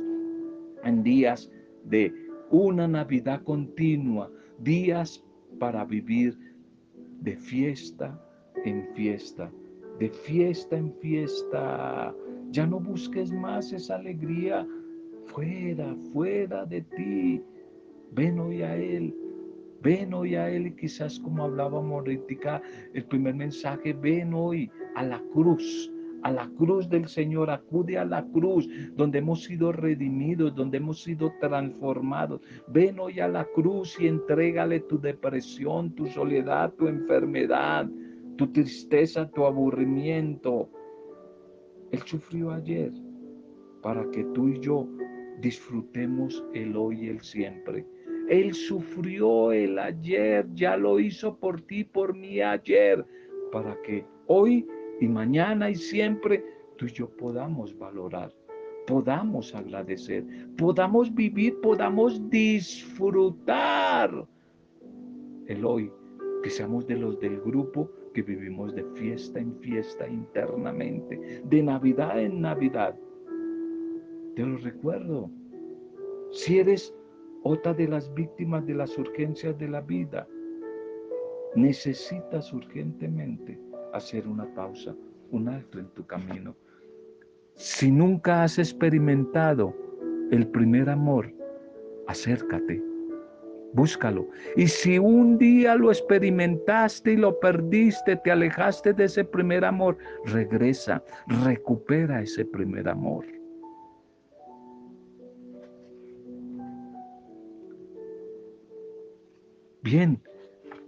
en 0.84 1.02
días 1.02 1.50
de 1.84 2.12
una 2.50 2.86
Navidad 2.86 3.42
continua, 3.42 4.30
días 4.58 5.24
para 5.58 5.84
vivir 5.84 6.38
de 7.20 7.36
fiesta 7.36 8.20
en 8.64 8.86
fiesta, 8.94 9.50
de 9.98 10.10
fiesta 10.10 10.76
en 10.76 10.92
fiesta 11.00 12.14
ya 12.50 12.66
no 12.66 12.80
busques 12.80 13.32
más 13.32 13.72
esa 13.72 13.96
alegría 13.96 14.66
fuera, 15.26 15.94
fuera 16.12 16.64
de 16.64 16.82
ti. 16.82 17.42
Ven 18.12 18.38
hoy 18.38 18.62
a 18.62 18.76
Él. 18.76 19.14
Ven 19.82 20.14
hoy 20.14 20.34
a 20.34 20.50
Él 20.50 20.74
quizás 20.74 21.20
como 21.20 21.44
hablaba 21.44 21.78
ahorita, 21.78 22.62
el 22.94 23.04
primer 23.04 23.34
mensaje, 23.34 23.92
ven 23.92 24.32
hoy 24.34 24.70
a 24.94 25.02
la 25.04 25.22
cruz, 25.32 25.92
a 26.22 26.32
la 26.32 26.48
cruz 26.56 26.88
del 26.88 27.06
Señor, 27.06 27.50
acude 27.50 27.98
a 27.98 28.04
la 28.04 28.24
cruz 28.32 28.68
donde 28.96 29.18
hemos 29.18 29.44
sido 29.44 29.70
redimidos, 29.72 30.54
donde 30.54 30.78
hemos 30.78 31.02
sido 31.02 31.32
transformados. 31.40 32.40
Ven 32.68 32.98
hoy 32.98 33.20
a 33.20 33.28
la 33.28 33.44
cruz 33.44 33.96
y 34.00 34.08
entrégale 34.08 34.80
tu 34.80 34.98
depresión, 34.98 35.94
tu 35.94 36.06
soledad, 36.06 36.72
tu 36.72 36.88
enfermedad, 36.88 37.86
tu 38.36 38.48
tristeza, 38.48 39.30
tu 39.30 39.44
aburrimiento, 39.44 40.70
él 41.92 42.02
sufrió 42.04 42.50
ayer 42.50 42.92
para 43.82 44.08
que 44.10 44.24
tú 44.34 44.48
y 44.48 44.60
yo 44.60 44.86
disfrutemos 45.40 46.44
el 46.54 46.76
hoy 46.76 47.04
y 47.04 47.08
el 47.08 47.20
siempre. 47.20 47.86
Él 48.28 48.52
sufrió 48.54 49.52
el 49.52 49.78
ayer, 49.78 50.46
ya 50.54 50.76
lo 50.76 50.98
hizo 50.98 51.36
por 51.36 51.60
ti, 51.60 51.84
por 51.84 52.16
mí 52.16 52.40
ayer, 52.40 53.06
para 53.52 53.80
que 53.82 54.04
hoy 54.26 54.66
y 55.00 55.06
mañana 55.06 55.70
y 55.70 55.76
siempre 55.76 56.44
tú 56.76 56.86
y 56.86 56.92
yo 56.92 57.08
podamos 57.08 57.76
valorar, 57.78 58.32
podamos 58.86 59.54
agradecer, 59.54 60.24
podamos 60.56 61.14
vivir, 61.14 61.60
podamos 61.60 62.28
disfrutar 62.28 64.10
el 65.46 65.64
hoy, 65.64 65.92
que 66.42 66.50
seamos 66.50 66.86
de 66.86 66.96
los 66.96 67.20
del 67.20 67.40
grupo 67.40 67.88
que 68.16 68.22
vivimos 68.22 68.74
de 68.74 68.82
fiesta 68.94 69.38
en 69.38 69.54
fiesta 69.60 70.08
internamente, 70.08 71.42
de 71.44 71.62
Navidad 71.62 72.18
en 72.18 72.40
Navidad. 72.40 72.98
Te 74.34 74.42
lo 74.42 74.56
recuerdo. 74.56 75.30
Si 76.30 76.58
eres 76.58 76.94
otra 77.42 77.74
de 77.74 77.88
las 77.88 78.12
víctimas 78.14 78.64
de 78.64 78.72
las 78.72 78.96
urgencias 78.96 79.58
de 79.58 79.68
la 79.68 79.82
vida, 79.82 80.26
necesitas 81.56 82.54
urgentemente 82.54 83.60
hacer 83.92 84.26
una 84.26 84.46
pausa, 84.54 84.96
un 85.30 85.50
alto 85.50 85.78
en 85.78 85.88
tu 85.88 86.06
camino. 86.06 86.56
Si 87.56 87.90
nunca 87.90 88.44
has 88.44 88.58
experimentado 88.58 89.76
el 90.30 90.46
primer 90.48 90.88
amor, 90.88 91.30
acércate 92.06 92.82
búscalo. 93.76 94.26
Y 94.56 94.66
si 94.66 94.98
un 94.98 95.38
día 95.38 95.76
lo 95.76 95.90
experimentaste 95.90 97.12
y 97.12 97.16
lo 97.16 97.38
perdiste, 97.38 98.16
te 98.16 98.30
alejaste 98.32 98.92
de 98.94 99.04
ese 99.04 99.24
primer 99.24 99.64
amor, 99.64 99.98
regresa, 100.24 101.04
recupera 101.44 102.22
ese 102.22 102.44
primer 102.44 102.88
amor. 102.88 103.24
Bien, 109.82 110.20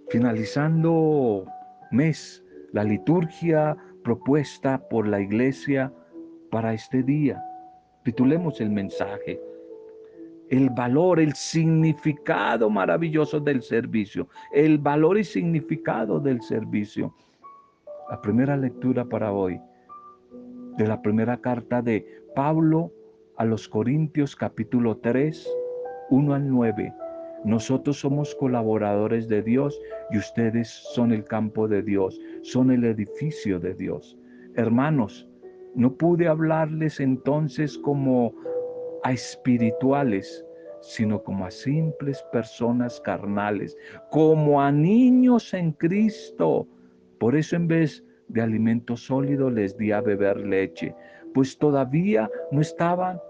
finalizando 0.08 1.44
mes, 1.92 2.42
la 2.72 2.82
liturgia 2.82 3.76
propuesta 4.02 4.88
por 4.88 5.06
la 5.06 5.20
iglesia 5.20 5.92
para 6.50 6.72
este 6.72 7.02
día. 7.02 7.40
Titulemos 8.02 8.60
el 8.60 8.70
mensaje, 8.70 9.38
el 10.50 10.70
valor, 10.70 11.20
el 11.20 11.34
significado 11.34 12.70
maravilloso 12.70 13.38
del 13.40 13.62
servicio. 13.62 14.28
El 14.52 14.78
valor 14.78 15.18
y 15.18 15.24
significado 15.24 16.18
del 16.20 16.40
servicio. 16.42 17.14
La 18.10 18.20
primera 18.20 18.56
lectura 18.56 19.04
para 19.04 19.32
hoy 19.32 19.60
de 20.78 20.86
la 20.86 21.02
primera 21.02 21.36
carta 21.36 21.82
de 21.82 22.06
Pablo 22.36 22.92
a 23.36 23.44
los 23.44 23.68
Corintios 23.68 24.36
capítulo 24.36 24.96
3, 24.98 25.48
1 26.10 26.34
al 26.34 26.48
9. 26.48 26.94
Nosotros 27.44 27.98
somos 27.98 28.34
colaboradores 28.36 29.28
de 29.28 29.42
Dios 29.42 29.78
y 30.10 30.18
ustedes 30.18 30.68
son 30.68 31.12
el 31.12 31.24
campo 31.24 31.66
de 31.66 31.82
Dios, 31.82 32.20
son 32.42 32.70
el 32.70 32.84
edificio 32.84 33.58
de 33.58 33.74
Dios. 33.74 34.16
Hermanos, 34.54 35.28
no 35.74 35.92
pude 35.94 36.28
hablarles 36.28 37.00
entonces 37.00 37.76
como 37.76 38.32
a 39.04 39.12
espirituales, 39.12 40.44
sino 40.80 41.22
como 41.22 41.46
a 41.46 41.50
simples 41.50 42.24
personas 42.32 43.00
carnales, 43.00 43.76
como 44.10 44.60
a 44.60 44.70
niños 44.70 45.52
en 45.54 45.72
Cristo. 45.72 46.66
Por 47.18 47.36
eso 47.36 47.56
en 47.56 47.68
vez 47.68 48.04
de 48.28 48.42
alimento 48.42 48.96
sólido 48.96 49.50
les 49.50 49.76
di 49.76 49.92
a 49.92 50.00
beber 50.00 50.38
leche, 50.38 50.94
pues 51.34 51.58
todavía 51.58 52.30
no 52.52 52.60
estaban 52.60 53.20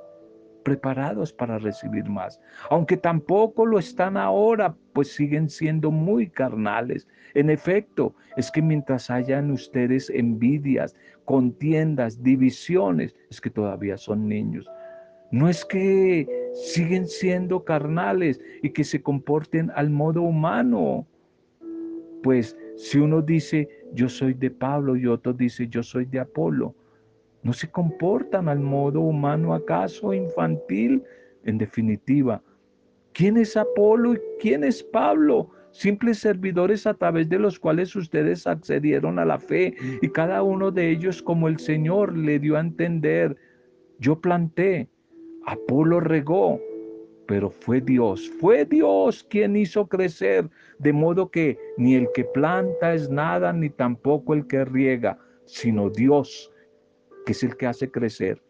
preparados 0.68 1.32
para 1.32 1.58
recibir 1.58 2.04
más, 2.04 2.38
aunque 2.68 2.98
tampoco 2.98 3.64
lo 3.64 3.78
están 3.78 4.18
ahora, 4.18 4.76
pues 4.92 5.14
siguen 5.14 5.48
siendo 5.48 5.90
muy 5.90 6.28
carnales. 6.28 7.08
En 7.32 7.48
efecto, 7.48 8.14
es 8.36 8.50
que 8.50 8.60
mientras 8.60 9.10
hayan 9.10 9.50
ustedes 9.50 10.10
envidias, 10.10 10.94
contiendas, 11.24 12.22
divisiones, 12.22 13.14
es 13.30 13.40
que 13.40 13.48
todavía 13.48 13.96
son 13.96 14.28
niños. 14.28 14.68
No 15.30 15.48
es 15.48 15.64
que 15.64 16.26
siguen 16.54 17.06
siendo 17.06 17.64
carnales 17.64 18.40
y 18.62 18.70
que 18.70 18.84
se 18.84 19.02
comporten 19.02 19.70
al 19.74 19.90
modo 19.90 20.22
humano. 20.22 21.06
Pues 22.22 22.56
si 22.76 22.98
uno 22.98 23.22
dice 23.22 23.68
yo 23.92 24.08
soy 24.08 24.34
de 24.34 24.50
Pablo 24.50 24.96
y 24.96 25.06
otro 25.06 25.32
dice 25.32 25.68
yo 25.68 25.82
soy 25.82 26.04
de 26.06 26.20
Apolo, 26.20 26.74
¿No 27.42 27.52
se 27.52 27.70
comportan 27.70 28.48
al 28.48 28.60
modo 28.60 29.00
humano 29.00 29.54
acaso 29.54 30.12
infantil? 30.12 31.02
En 31.44 31.56
definitiva, 31.56 32.42
¿quién 33.12 33.36
es 33.36 33.56
Apolo 33.56 34.14
y 34.14 34.20
quién 34.40 34.64
es 34.64 34.82
Pablo? 34.82 35.50
Simples 35.70 36.18
servidores 36.18 36.86
a 36.86 36.94
través 36.94 37.28
de 37.28 37.38
los 37.38 37.58
cuales 37.58 37.94
ustedes 37.94 38.46
accedieron 38.46 39.18
a 39.18 39.24
la 39.24 39.38
fe 39.38 39.74
y 40.02 40.08
cada 40.08 40.42
uno 40.42 40.70
de 40.70 40.90
ellos 40.90 41.22
como 41.22 41.46
el 41.46 41.58
Señor 41.58 42.16
le 42.16 42.38
dio 42.38 42.56
a 42.56 42.60
entender. 42.60 43.36
Yo 44.00 44.20
planté, 44.20 44.88
Apolo 45.48 46.00
regó, 46.00 46.60
pero 47.26 47.48
fue 47.48 47.80
Dios, 47.80 48.30
fue 48.38 48.66
Dios 48.66 49.24
quien 49.30 49.56
hizo 49.56 49.86
crecer, 49.86 50.46
de 50.78 50.92
modo 50.92 51.30
que 51.30 51.56
ni 51.78 51.94
el 51.94 52.06
que 52.14 52.24
planta 52.24 52.92
es 52.92 53.08
nada, 53.08 53.50
ni 53.54 53.70
tampoco 53.70 54.34
el 54.34 54.46
que 54.46 54.66
riega, 54.66 55.18
sino 55.46 55.88
Dios 55.88 56.52
que 57.24 57.32
es 57.32 57.42
el 57.42 57.56
que 57.56 57.66
hace 57.66 57.90
crecer. 57.90 58.42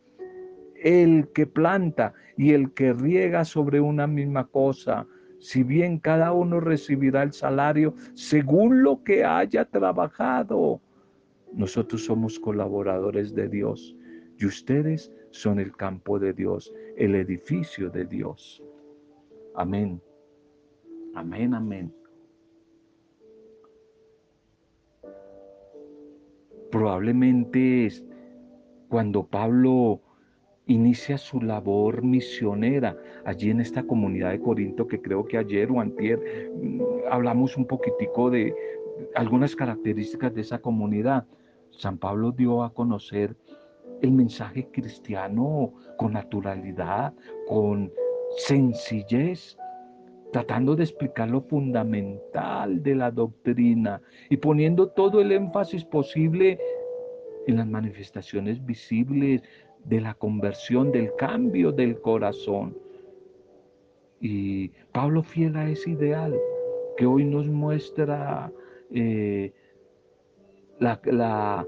El 0.75 1.29
que 1.29 1.47
planta 1.47 2.15
y 2.37 2.53
el 2.53 2.73
que 2.75 2.93
riega 2.93 3.45
sobre 3.45 3.81
una 3.81 4.09
misma 4.09 4.49
cosa, 4.49 5.07
si 5.39 5.63
bien 5.63 6.01
cada 6.01 6.33
uno 6.33 6.59
recibirá 6.59 7.23
el 7.23 7.33
salario 7.33 7.95
según 8.15 8.83
lo 8.83 9.05
que 9.05 9.25
haya 9.25 9.65
trabajado. 9.67 10.81
Nosotros 11.53 12.05
somos 12.05 12.41
colaboradores 12.41 13.37
de 13.37 13.49
Dios 13.49 13.95
y 14.37 14.47
ustedes 14.47 15.13
son 15.31 15.61
el 15.61 15.77
campo 15.77 16.19
de 16.19 16.33
Dios, 16.33 16.73
el 16.97 17.15
edificio 17.15 17.91
de 17.91 18.05
Dios. 18.05 18.63
Amén. 19.55 20.01
Amén, 21.15 21.55
amén. 21.55 21.93
Probablemente 26.71 27.89
cuando 28.89 29.27
Pablo 29.27 30.01
inicia 30.67 31.17
su 31.17 31.41
labor 31.41 32.03
misionera 32.03 32.97
allí 33.25 33.51
en 33.51 33.61
esta 33.61 33.83
comunidad 33.83 34.31
de 34.31 34.41
Corinto 34.41 34.87
que 34.87 35.01
creo 35.01 35.25
que 35.25 35.39
ayer 35.39 35.71
o 35.71 35.81
antier 35.81 36.21
mm, 36.55 36.81
hablamos 37.11 37.57
un 37.57 37.67
poquitico 37.67 38.31
de 38.31 38.55
algunas 39.15 39.57
características 39.57 40.35
de 40.35 40.43
esa 40.43 40.59
comunidad. 40.59 41.27
San 41.71 41.99
Pablo 41.99 42.33
dio 42.33 42.63
a 42.63 42.73
conocer 42.73 43.37
el 44.03 44.13
mensaje 44.13 44.69
cristiano 44.73 45.73
con 45.97 46.13
naturalidad, 46.13 47.13
con 47.47 47.93
sencillez, 48.39 49.57
tratando 50.33 50.77
de 50.77 50.85
explicar 50.85 51.29
lo 51.31 51.41
fundamental 51.41 52.83
de 52.83 52.95
la 52.95 53.11
doctrina 53.11 54.01
y 54.29 54.37
poniendo 54.37 54.89
todo 54.89 55.21
el 55.21 55.33
énfasis 55.33 55.85
posible 55.85 56.59
en 57.47 57.57
las 57.57 57.67
manifestaciones 57.67 58.65
visibles 58.65 59.43
de 59.85 60.01
la 60.01 60.15
conversión, 60.15 60.93
del 60.93 61.15
cambio 61.17 61.73
del 61.73 62.01
corazón. 62.01 62.77
Y 64.21 64.69
Pablo 64.93 65.23
fiel 65.23 65.57
a 65.57 65.71
ese 65.71 65.91
ideal 65.91 66.35
que 66.97 67.07
hoy 67.07 67.25
nos 67.25 67.47
muestra 67.47 68.53
eh, 68.91 69.53
la, 70.79 71.67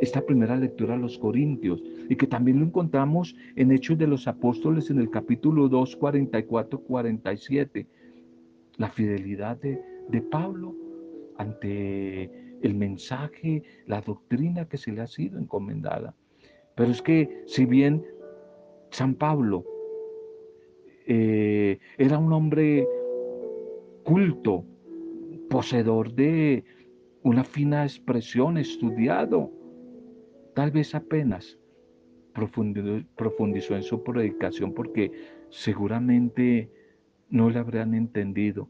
esta 0.00 0.24
primera 0.24 0.56
lectura 0.56 0.94
a 0.94 0.98
los 0.98 1.18
Corintios 1.18 1.82
y 2.08 2.16
que 2.16 2.26
también 2.26 2.58
lo 2.58 2.66
encontramos 2.66 3.36
en 3.56 3.70
Hechos 3.70 3.98
de 3.98 4.06
los 4.06 4.26
Apóstoles 4.26 4.90
en 4.90 4.98
el 4.98 5.10
capítulo 5.10 5.68
2, 5.68 5.96
44, 5.96 6.80
47. 6.80 7.86
La 8.76 8.88
fidelidad 8.88 9.58
de, 9.58 9.80
de 10.08 10.22
Pablo 10.22 10.74
ante 11.36 12.30
el 12.62 12.74
mensaje, 12.74 13.62
la 13.86 14.00
doctrina 14.00 14.66
que 14.66 14.76
se 14.76 14.92
le 14.92 15.00
ha 15.00 15.06
sido 15.06 15.38
encomendada. 15.38 16.14
Pero 16.74 16.90
es 16.90 17.02
que 17.02 17.42
si 17.46 17.66
bien 17.66 18.04
San 18.90 19.14
Pablo 19.14 19.64
eh, 21.06 21.78
era 21.98 22.18
un 22.18 22.32
hombre 22.32 22.86
culto, 24.04 24.64
poseedor 25.48 26.12
de 26.14 26.64
una 27.22 27.44
fina 27.44 27.82
expresión, 27.82 28.56
estudiado, 28.58 29.50
tal 30.54 30.70
vez 30.70 30.94
apenas 30.94 31.58
profundizó 32.32 33.74
en 33.74 33.82
su 33.82 34.02
predicación 34.02 34.72
porque 34.72 35.10
seguramente 35.50 36.70
no 37.28 37.50
le 37.50 37.58
habrían 37.58 37.94
entendido, 37.94 38.68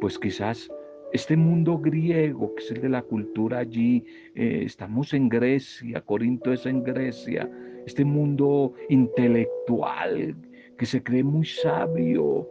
pues 0.00 0.18
quizás 0.18 0.70
este 1.12 1.36
mundo 1.36 1.78
griego, 1.78 2.54
que 2.54 2.62
es 2.62 2.70
el 2.70 2.82
de 2.82 2.88
la 2.90 3.02
cultura 3.02 3.58
allí, 3.58 4.04
eh, 4.34 4.62
estamos 4.64 5.14
en 5.14 5.28
Grecia, 5.28 6.02
Corinto 6.02 6.52
es 6.52 6.66
en 6.66 6.82
Grecia, 6.82 7.50
este 7.86 8.04
mundo 8.04 8.74
intelectual 8.90 10.36
que 10.76 10.86
se 10.86 11.02
cree 11.02 11.24
muy 11.24 11.46
sabio, 11.46 12.48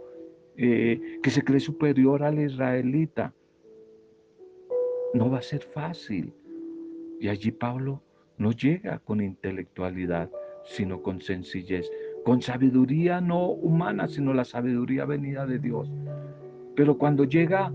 eh, 0.57 1.19
que 1.21 1.29
se 1.29 1.43
cree 1.43 1.59
superior 1.59 2.23
al 2.23 2.39
israelita, 2.39 3.33
no 5.13 5.29
va 5.29 5.37
a 5.37 5.43
ser 5.43 5.61
fácil. 5.61 6.33
Y 7.19 7.29
allí 7.29 7.51
Pablo 7.51 8.03
no 8.37 8.51
llega 8.51 8.99
con 8.99 9.21
intelectualidad, 9.21 10.29
sino 10.63 11.01
con 11.01 11.21
sencillez, 11.21 11.89
con 12.23 12.41
sabiduría 12.41 13.21
no 13.21 13.47
humana, 13.47 14.07
sino 14.07 14.33
la 14.33 14.45
sabiduría 14.45 15.05
venida 15.05 15.45
de 15.45 15.59
Dios. 15.59 15.91
Pero 16.75 16.97
cuando 16.97 17.23
llega 17.23 17.71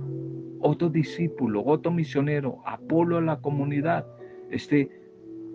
otro 0.61 0.88
discípulo, 0.88 1.64
otro 1.64 1.90
misionero, 1.90 2.62
Apolo 2.64 3.18
a 3.18 3.20
la 3.20 3.40
comunidad, 3.40 4.07
este 4.51 4.90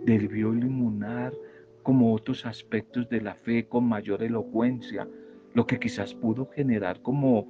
debió 0.04 0.52
iluminar 0.52 1.32
como 1.82 2.12
otros 2.12 2.44
aspectos 2.44 3.08
de 3.08 3.20
la 3.22 3.34
fe 3.34 3.66
con 3.66 3.88
mayor 3.88 4.22
elocuencia, 4.22 5.08
lo 5.54 5.66
que 5.66 5.78
quizás 5.78 6.14
pudo 6.14 6.46
generar 6.50 7.00
como 7.00 7.48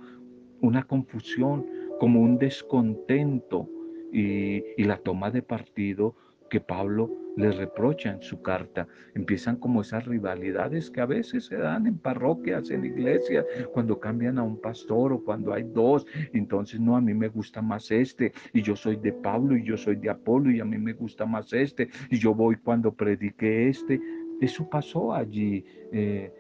una 0.60 0.84
confusión, 0.84 1.66
como 1.98 2.20
un 2.20 2.38
descontento 2.38 3.68
y, 4.12 4.62
y 4.76 4.84
la 4.84 4.98
toma 4.98 5.30
de 5.30 5.42
partido 5.42 6.14
que 6.48 6.60
Pablo 6.60 7.10
les 7.38 7.56
reprocha 7.56 8.10
en 8.10 8.20
su 8.20 8.42
carta. 8.42 8.88
Empiezan 9.14 9.56
como 9.56 9.80
esas 9.80 10.04
rivalidades 10.06 10.90
que 10.90 11.00
a 11.00 11.06
veces 11.06 11.46
se 11.46 11.56
dan 11.56 11.86
en 11.86 11.96
parroquias, 11.96 12.70
en 12.70 12.84
iglesias, 12.84 13.46
cuando 13.72 14.00
cambian 14.00 14.38
a 14.38 14.42
un 14.42 14.60
pastor 14.60 15.12
o 15.12 15.22
cuando 15.22 15.52
hay 15.52 15.62
dos. 15.62 16.04
Entonces, 16.32 16.80
no, 16.80 16.96
a 16.96 17.00
mí 17.00 17.14
me 17.14 17.28
gusta 17.28 17.62
más 17.62 17.90
este 17.92 18.32
y 18.52 18.60
yo 18.62 18.74
soy 18.74 18.96
de 18.96 19.12
Pablo 19.12 19.56
y 19.56 19.62
yo 19.62 19.76
soy 19.76 19.96
de 19.96 20.10
Apolo 20.10 20.50
y 20.50 20.58
a 20.58 20.64
mí 20.64 20.78
me 20.78 20.94
gusta 20.94 21.26
más 21.26 21.52
este 21.52 21.88
y 22.10 22.18
yo 22.18 22.34
voy 22.34 22.56
cuando 22.56 22.92
predique 22.92 23.68
este. 23.68 24.00
Eso 24.40 24.68
pasó 24.68 25.14
allí. 25.14 25.64
Eh, 25.92 26.32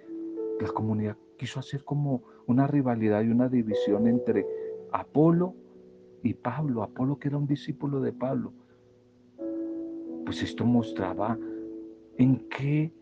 la 0.60 0.68
comunidad 0.68 1.16
quiso 1.36 1.60
hacer 1.60 1.84
como 1.84 2.24
una 2.46 2.66
rivalidad 2.66 3.22
y 3.22 3.28
una 3.28 3.48
división 3.48 4.08
entre 4.08 4.44
Apolo 4.90 5.54
y 6.24 6.34
Pablo, 6.34 6.82
Apolo 6.82 7.20
que 7.20 7.28
era 7.28 7.38
un 7.38 7.46
discípulo 7.46 8.00
de 8.00 8.12
Pablo. 8.12 8.52
Pues 10.28 10.42
esto 10.42 10.66
mostraba 10.66 11.38
en 12.18 12.46
qué, 12.50 12.92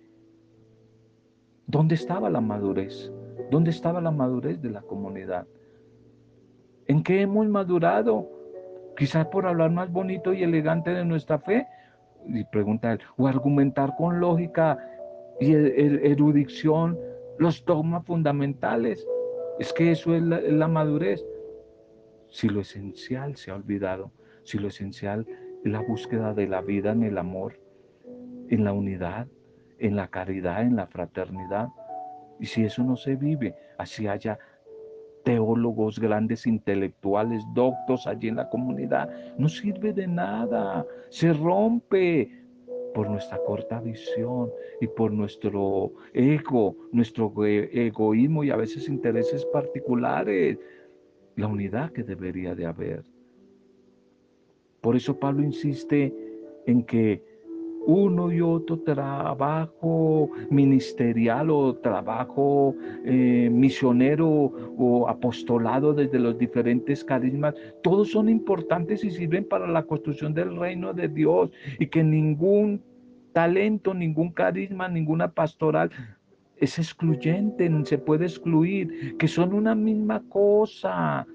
dónde 1.66 1.96
estaba 1.96 2.30
la 2.30 2.40
madurez, 2.40 3.12
dónde 3.50 3.70
estaba 3.70 4.00
la 4.00 4.12
madurez 4.12 4.62
de 4.62 4.70
la 4.70 4.80
comunidad. 4.82 5.44
¿En 6.86 7.02
qué 7.02 7.22
hemos 7.22 7.48
madurado? 7.48 8.30
Quizás 8.96 9.26
por 9.26 9.44
hablar 9.44 9.72
más 9.72 9.90
bonito 9.90 10.32
y 10.32 10.44
elegante 10.44 10.90
de 10.90 11.04
nuestra 11.04 11.40
fe, 11.40 11.66
y 12.28 12.44
pregunta 12.44 12.92
él, 12.92 13.00
o 13.16 13.26
argumentar 13.26 13.96
con 13.96 14.20
lógica 14.20 14.78
y 15.40 15.52
e-, 15.52 15.66
e-, 15.66 16.12
erudición 16.12 16.96
los 17.40 17.64
dogmas 17.64 18.06
fundamentales. 18.06 19.04
Es 19.58 19.72
que 19.72 19.90
eso 19.90 20.14
es 20.14 20.22
la, 20.22 20.68
madurez. 20.68 21.26
Si 22.28 22.48
lo 22.48 22.60
esencial 22.60 23.34
se 23.34 23.50
ha 23.50 23.56
olvidado, 23.56 24.12
si 24.44 24.58
lo 24.58 24.68
esencial 24.68 25.26
es 25.28 25.45
la 25.70 25.80
búsqueda 25.80 26.34
de 26.34 26.46
la 26.46 26.60
vida 26.60 26.92
en 26.92 27.02
el 27.02 27.18
amor, 27.18 27.58
en 28.48 28.64
la 28.64 28.72
unidad, 28.72 29.26
en 29.78 29.96
la 29.96 30.08
caridad, 30.08 30.62
en 30.62 30.76
la 30.76 30.86
fraternidad. 30.86 31.68
Y 32.40 32.46
si 32.46 32.64
eso 32.64 32.82
no 32.84 32.96
se 32.96 33.16
vive, 33.16 33.54
así 33.78 34.06
haya 34.06 34.38
teólogos, 35.24 35.98
grandes 35.98 36.46
intelectuales, 36.46 37.44
doctos 37.52 38.06
allí 38.06 38.28
en 38.28 38.36
la 38.36 38.48
comunidad, 38.48 39.10
no 39.36 39.48
sirve 39.48 39.92
de 39.92 40.06
nada, 40.06 40.86
se 41.08 41.32
rompe 41.32 42.30
por 42.94 43.10
nuestra 43.10 43.38
corta 43.38 43.80
visión 43.80 44.50
y 44.80 44.86
por 44.86 45.10
nuestro 45.10 45.92
ego, 46.14 46.76
nuestro 46.92 47.32
egoísmo 47.44 48.44
y 48.44 48.50
a 48.50 48.56
veces 48.56 48.88
intereses 48.88 49.44
particulares, 49.46 50.58
la 51.34 51.48
unidad 51.48 51.90
que 51.90 52.04
debería 52.04 52.54
de 52.54 52.66
haber. 52.66 53.04
Por 54.86 54.94
eso 54.94 55.18
Pablo 55.18 55.42
insiste 55.42 56.14
en 56.64 56.84
que 56.84 57.20
uno 57.86 58.30
y 58.30 58.40
otro 58.40 58.78
trabajo 58.78 60.30
ministerial 60.48 61.50
o 61.50 61.74
trabajo 61.74 62.72
eh, 63.04 63.50
misionero 63.52 64.28
o 64.78 65.08
apostolado 65.08 65.92
desde 65.92 66.20
los 66.20 66.38
diferentes 66.38 67.02
carismas, 67.02 67.56
todos 67.82 68.12
son 68.12 68.28
importantes 68.28 69.02
y 69.02 69.10
sirven 69.10 69.48
para 69.48 69.66
la 69.66 69.82
construcción 69.82 70.32
del 70.34 70.56
reino 70.56 70.92
de 70.92 71.08
Dios 71.08 71.50
y 71.80 71.88
que 71.88 72.04
ningún 72.04 72.80
talento, 73.32 73.92
ningún 73.92 74.30
carisma, 74.30 74.88
ninguna 74.88 75.32
pastoral 75.32 75.90
es 76.58 76.78
excluyente, 76.78 77.68
se 77.86 77.98
puede 77.98 78.26
excluir, 78.26 79.16
que 79.18 79.26
son 79.26 79.52
una 79.52 79.74
misma 79.74 80.22
cosa 80.28 81.26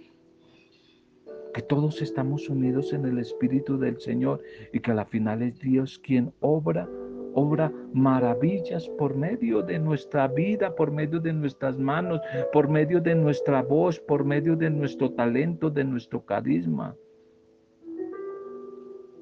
que 1.53 1.61
todos 1.61 2.01
estamos 2.01 2.49
unidos 2.49 2.93
en 2.93 3.05
el 3.05 3.17
Espíritu 3.19 3.77
del 3.77 3.99
Señor 3.99 4.41
y 4.71 4.79
que 4.79 4.91
a 4.91 4.95
la 4.95 5.05
final 5.05 5.41
es 5.41 5.59
Dios 5.59 5.99
quien 5.99 6.33
obra, 6.39 6.87
obra 7.33 7.71
maravillas 7.93 8.87
por 8.97 9.15
medio 9.15 9.61
de 9.61 9.79
nuestra 9.79 10.27
vida, 10.27 10.73
por 10.75 10.91
medio 10.91 11.19
de 11.19 11.33
nuestras 11.33 11.77
manos, 11.77 12.21
por 12.53 12.69
medio 12.69 13.01
de 13.01 13.15
nuestra 13.15 13.61
voz, 13.61 13.99
por 13.99 14.23
medio 14.23 14.55
de 14.55 14.69
nuestro 14.69 15.11
talento, 15.11 15.69
de 15.69 15.83
nuestro 15.83 16.25
carisma. 16.25 16.95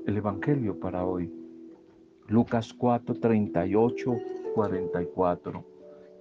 El 0.05 0.17
Evangelio 0.17 0.79
para 0.79 1.05
hoy. 1.05 1.31
Lucas 2.27 2.73
4, 2.73 3.15
38, 3.15 4.17
44. 4.53 5.65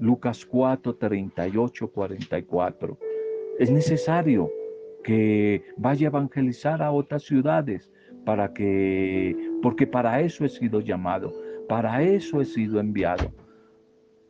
Lucas 0.01 0.47
4, 0.47 0.95
38, 0.95 1.89
44. 1.89 2.99
Es 3.59 3.71
necesario 3.71 4.51
que 5.05 5.65
vaya 5.77 6.09
a 6.09 6.11
evangelizar 6.11 6.83
a 6.83 6.93
otras 6.93 7.23
ciudades 7.23 7.91
para 8.25 8.53
que, 8.53 9.37
porque 9.63 9.87
para 9.87 10.21
eso 10.21 10.45
he 10.45 10.49
sido 10.49 10.81
llamado, 10.81 11.33
para 11.69 12.03
eso 12.03 12.41
he 12.41 12.45
sido 12.45 12.81
enviado. 12.81 13.33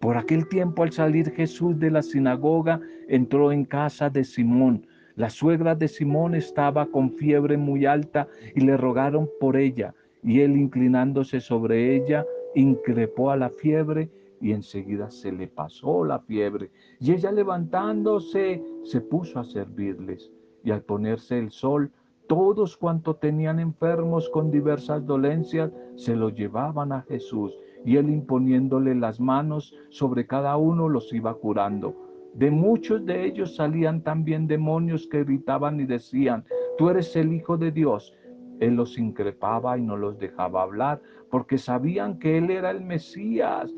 Por 0.01 0.17
aquel 0.17 0.49
tiempo 0.49 0.85
al 0.85 0.93
salir 0.93 1.33
Jesús 1.33 1.79
de 1.79 1.91
la 1.91 2.03
sinagoga, 2.03 2.81
entró 3.09 3.51
en 3.51 3.65
casa 3.65 4.09
de 4.09 4.23
Simón. 4.23 4.87
La 5.17 5.29
suegra 5.29 5.75
de 5.75 5.89
Simón 5.89 6.37
estaba 6.37 6.87
con 6.87 7.11
fiebre 7.11 7.57
muy 7.57 7.85
alta 7.85 8.29
y 8.55 8.61
le 8.61 8.77
rogaron 8.77 9.29
por 9.41 9.57
ella. 9.57 9.95
Y 10.23 10.41
él 10.41 10.57
inclinándose 10.57 11.41
sobre 11.41 11.97
ella, 11.97 12.25
increpó 12.55 13.33
a 13.33 13.37
la 13.37 13.51
fiebre 13.51 14.09
y 14.41 14.53
enseguida 14.53 15.11
se 15.11 15.33
le 15.33 15.49
pasó 15.49 16.05
la 16.05 16.21
fiebre. 16.21 16.71
Y 17.01 17.13
ella 17.13 17.33
levantándose 17.33 18.63
se 18.85 19.01
puso 19.01 19.41
a 19.41 19.45
servirles 19.45 20.31
y 20.65 20.71
al 20.71 20.83
ponerse 20.83 21.39
el 21.39 21.51
sol, 21.51 21.91
todos 22.29 22.77
cuantos 22.77 23.21
tenían 23.21 23.59
enfermos 23.59 24.29
con 24.29 24.51
diversas 24.51 25.07
dolencias 25.07 25.73
se 25.97 26.15
los 26.15 26.35
llevaban 26.35 26.93
a 26.93 27.01
Jesús 27.03 27.57
y 27.87 27.97
él 27.97 28.11
imponiéndole 28.11 28.95
las 28.95 29.19
manos 29.19 29.75
sobre 29.89 30.27
cada 30.27 30.59
uno 30.59 30.91
los 30.91 31.11
iba 31.15 31.33
curando. 31.33 31.97
De 32.35 32.51
muchos 32.51 33.07
de 33.07 33.25
ellos 33.25 33.57
salían 33.57 34.03
también 34.03 34.47
demonios 34.47 35.07
que 35.07 35.25
gritaban 35.25 35.81
y 35.81 35.87
decían, 35.87 36.45
tú 36.77 36.91
eres 36.91 37.17
el 37.17 37.33
Hijo 37.33 37.57
de 37.57 37.73
Dios. 37.73 38.15
Él 38.61 38.75
los 38.75 38.99
increpaba 38.99 39.79
y 39.79 39.83
no 39.83 39.97
los 39.97 40.19
dejaba 40.19 40.63
hablar 40.63 41.01
porque 41.31 41.57
sabían 41.57 42.19
que 42.19 42.37
él 42.37 42.51
era 42.51 42.71
el 42.71 42.83
Mesías. 42.83 43.73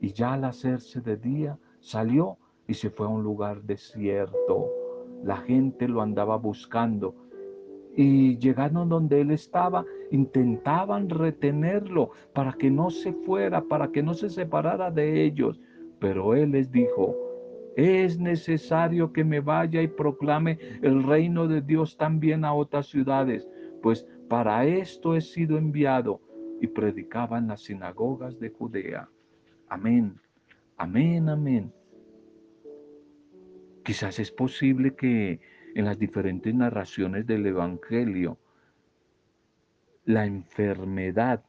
Y 0.00 0.12
ya 0.12 0.34
al 0.34 0.44
hacerse 0.44 1.00
de 1.00 1.16
día 1.16 1.58
salió 1.80 2.38
y 2.68 2.74
se 2.74 2.90
fue 2.90 3.06
a 3.06 3.10
un 3.10 3.24
lugar 3.24 3.62
desierto 3.62 4.77
la 5.24 5.38
gente 5.38 5.88
lo 5.88 6.02
andaba 6.02 6.36
buscando 6.36 7.14
y 7.98 8.38
llegando 8.38 8.84
donde 8.84 9.20
él 9.22 9.32
estaba, 9.32 9.84
intentaban 10.12 11.10
retenerlo 11.10 12.12
para 12.32 12.52
que 12.52 12.70
no 12.70 12.90
se 12.90 13.12
fuera, 13.12 13.60
para 13.60 13.90
que 13.90 14.04
no 14.04 14.14
se 14.14 14.30
separara 14.30 14.92
de 14.92 15.24
ellos. 15.24 15.60
Pero 15.98 16.36
él 16.36 16.52
les 16.52 16.70
dijo, 16.70 17.16
es 17.76 18.20
necesario 18.20 19.12
que 19.12 19.24
me 19.24 19.40
vaya 19.40 19.82
y 19.82 19.88
proclame 19.88 20.60
el 20.80 21.02
reino 21.02 21.48
de 21.48 21.60
Dios 21.60 21.96
también 21.96 22.44
a 22.44 22.54
otras 22.54 22.86
ciudades, 22.86 23.48
pues 23.82 24.06
para 24.28 24.64
esto 24.64 25.16
he 25.16 25.20
sido 25.20 25.58
enviado. 25.58 26.20
Y 26.60 26.68
predicaba 26.68 27.38
en 27.38 27.48
las 27.48 27.62
sinagogas 27.62 28.38
de 28.38 28.50
Judea. 28.50 29.08
Amén, 29.68 30.20
amén, 30.76 31.28
amén. 31.28 31.72
Quizás 33.88 34.18
es 34.18 34.30
posible 34.30 34.94
que 34.94 35.40
en 35.74 35.86
las 35.86 35.98
diferentes 35.98 36.54
narraciones 36.54 37.26
del 37.26 37.46
Evangelio 37.46 38.36
la 40.04 40.26
enfermedad 40.26 41.42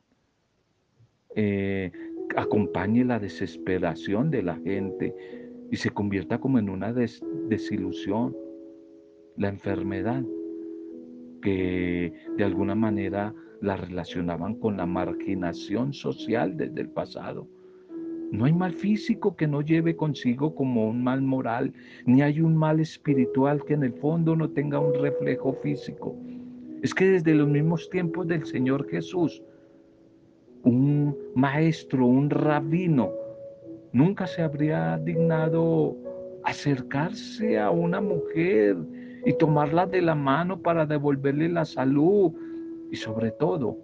eh, 1.36 1.92
acompañe 2.38 3.04
la 3.04 3.20
desesperación 3.20 4.32
de 4.32 4.44
la 4.44 4.56
gente 4.56 5.14
y 5.70 5.76
se 5.76 5.90
convierta 5.90 6.40
como 6.40 6.60
en 6.60 6.70
una 6.70 6.94
desilusión. 6.94 8.34
La 9.36 9.50
enfermedad 9.50 10.24
que 11.42 12.14
de 12.38 12.44
alguna 12.46 12.74
manera 12.74 13.36
la 13.60 13.76
relacionaban 13.76 14.56
con 14.56 14.78
la 14.78 14.86
marginación 14.86 15.92
social 15.92 16.56
desde 16.56 16.80
el 16.80 16.90
pasado 16.90 17.50
no 18.32 18.46
hay 18.46 18.54
mal 18.54 18.74
físico 18.74 19.36
que 19.36 19.48
no 19.48 19.62
lleve 19.62 19.96
consigo 19.96 20.54
como 20.54 20.88
un 20.88 21.04
mal 21.04 21.22
moral, 21.22 21.74
ni 22.06 22.22
hay 22.22 22.42
un 22.42 22.56
mal 22.56 22.80
espiritual 22.80 23.64
que 23.66 23.74
en 23.74 23.84
el 23.84 23.94
fondo 23.94 24.36
no 24.36 24.50
tenga 24.50 24.80
un 24.80 24.94
reflejo 24.94 25.54
físico. 25.64 26.16
Es 26.82 26.94
que 26.94 27.06
desde 27.06 27.34
los 27.34 27.48
mismos 27.48 27.90
tiempos 27.90 28.28
del 28.28 28.46
Señor 28.46 28.88
Jesús, 28.88 29.42
un 30.64 31.18
maestro, 31.36 32.06
un 32.06 32.30
rabino, 32.30 33.12
nunca 33.94 34.28
se 34.28 34.44
habría 34.44 34.98
dignado 34.98 35.96
acercarse 36.44 37.60
a 37.60 37.72
una 37.72 38.00
mujer 38.00 38.78
y 39.26 39.34
tomarla 39.34 39.86
de 39.86 40.02
la 40.02 40.16
mano 40.16 40.62
para 40.62 40.86
devolverle 40.86 41.50
la 41.50 41.66
salud. 41.66 42.32
Y 42.92 42.96
sobre 42.96 43.32
todo, 43.32 43.78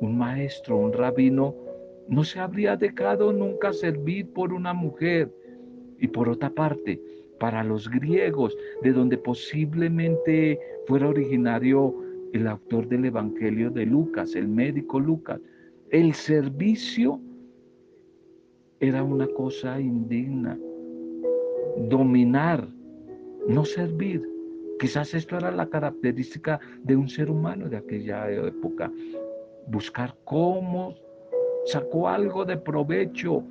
un 0.00 0.18
maestro, 0.18 0.76
un 0.76 0.92
rabino, 0.92 1.54
no 2.08 2.24
se 2.24 2.40
habría 2.40 2.76
dejado 2.76 3.32
nunca 3.32 3.72
servir 3.72 4.28
por 4.32 4.52
una 4.52 4.72
mujer. 4.72 5.32
Y 5.98 6.08
por 6.08 6.28
otra 6.28 6.50
parte, 6.50 7.00
para 7.38 7.64
los 7.64 7.88
griegos, 7.90 8.56
de 8.82 8.92
donde 8.92 9.18
posiblemente 9.18 10.58
fuera 10.86 11.08
originario 11.08 11.94
el 12.32 12.46
autor 12.46 12.88
del 12.88 13.06
Evangelio 13.06 13.70
de 13.70 13.86
Lucas, 13.86 14.34
el 14.34 14.48
médico 14.48 14.98
Lucas, 15.00 15.40
el 15.90 16.14
servicio 16.14 17.20
era 18.80 19.02
una 19.02 19.26
cosa 19.28 19.80
indigna. 19.80 20.58
Dominar, 21.88 22.68
no 23.48 23.64
servir. 23.64 24.22
Quizás 24.78 25.14
esto 25.14 25.36
era 25.36 25.50
la 25.50 25.68
característica 25.68 26.60
de 26.82 26.96
un 26.96 27.08
ser 27.08 27.30
humano 27.30 27.68
de 27.68 27.76
aquella 27.76 28.30
época. 28.30 28.92
Buscar 29.68 30.16
cómo 30.24 30.94
sacó 31.66 32.08
algo 32.08 32.44
de 32.44 32.56
provecho, 32.56 33.42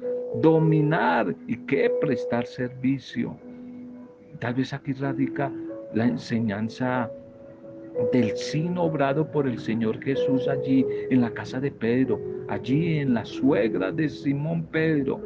dominar 0.41 1.35
y 1.47 1.57
qué 1.65 1.91
prestar 2.01 2.45
servicio. 2.45 3.37
Tal 4.39 4.55
vez 4.55 4.73
aquí 4.73 4.93
radica 4.93 5.51
la 5.93 6.05
enseñanza 6.05 7.11
del 8.11 8.35
sin 8.35 8.77
obrado 8.77 9.29
por 9.31 9.47
el 9.47 9.59
Señor 9.59 10.01
Jesús 10.03 10.47
allí 10.47 10.85
en 11.09 11.21
la 11.21 11.31
casa 11.31 11.59
de 11.59 11.71
Pedro, 11.71 12.19
allí 12.47 12.97
en 12.97 13.13
la 13.13 13.23
suegra 13.25 13.91
de 13.91 14.09
Simón 14.09 14.65
Pedro. 14.65 15.21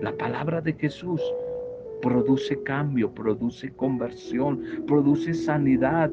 La 0.00 0.12
palabra 0.12 0.60
de 0.60 0.72
Jesús 0.74 1.20
produce 2.00 2.62
cambio, 2.62 3.12
produce 3.12 3.72
conversión, 3.72 4.62
produce 4.86 5.34
sanidad, 5.34 6.10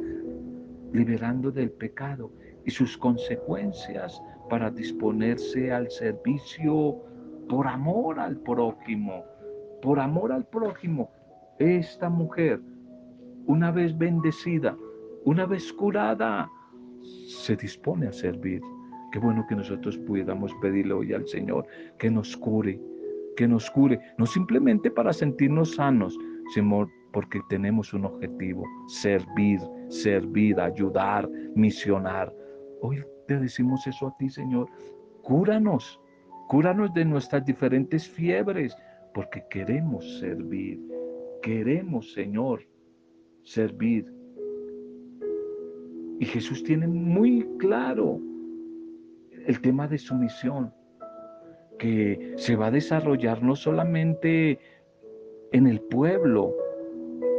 liberando 0.92 1.52
del 1.52 1.70
pecado 1.72 2.32
y 2.66 2.72
sus 2.72 2.98
consecuencias 2.98 4.20
para 4.50 4.70
disponerse 4.70 5.72
al 5.72 5.90
servicio 5.90 6.98
por 7.50 7.68
amor 7.68 8.20
al 8.20 8.38
prójimo, 8.38 9.24
por 9.82 10.00
amor 10.00 10.32
al 10.32 10.46
prójimo. 10.46 11.12
Esta 11.60 12.10
mujer, 12.10 12.60
una 13.46 13.72
vez 13.72 13.98
bendecida, 13.98 14.76
una 15.26 15.46
vez 15.46 15.72
curada, 15.74 16.50
se 17.28 17.56
dispone 17.56 18.08
a 18.08 18.12
servir. 18.12 18.62
Qué 19.12 19.20
bueno 19.20 19.46
que 19.48 19.56
nosotros 19.56 19.98
pudiéramos 20.00 20.54
pedirle 20.62 20.94
hoy 20.94 21.14
al 21.14 21.28
Señor 21.28 21.66
que 21.98 22.12
nos 22.12 22.36
cure, 22.36 22.80
que 23.38 23.48
nos 23.48 23.70
cure, 23.72 24.00
no 24.18 24.26
simplemente 24.26 24.92
para 24.92 25.14
sentirnos 25.14 25.76
sanos, 25.76 26.18
sino 26.54 26.88
porque 27.14 27.40
tenemos 27.48 27.94
un 27.94 28.06
objetivo, 28.06 28.66
servir, 28.88 29.60
servir, 29.88 30.60
ayudar, 30.60 31.30
misionar. 31.56 32.34
Hoy 32.82 33.02
te 33.28 33.38
decimos 33.40 33.86
eso 33.88 34.08
a 34.08 34.18
ti, 34.18 34.30
Señor. 34.30 34.68
Cúranos, 35.24 36.00
cúranos 36.48 36.94
de 36.94 37.06
nuestras 37.06 37.46
diferentes 37.46 38.08
fiebres, 38.08 38.76
porque 39.14 39.44
queremos 39.50 40.20
servir. 40.20 40.80
Queremos, 41.42 42.14
Señor, 42.14 42.62
servir. 43.44 44.12
Y 46.20 46.26
Jesús 46.26 46.64
tiene 46.64 46.88
muy 46.88 47.48
claro 47.58 48.20
el 49.48 49.62
tema 49.62 49.88
de 49.88 49.98
su 49.98 50.16
misión, 50.16 50.74
que 51.78 52.34
se 52.38 52.56
va 52.56 52.68
a 52.68 52.72
desarrollar 52.72 53.44
no 53.44 53.56
solamente 53.56 54.60
en 55.52 55.68
el 55.68 55.82
pueblo, 55.82 56.56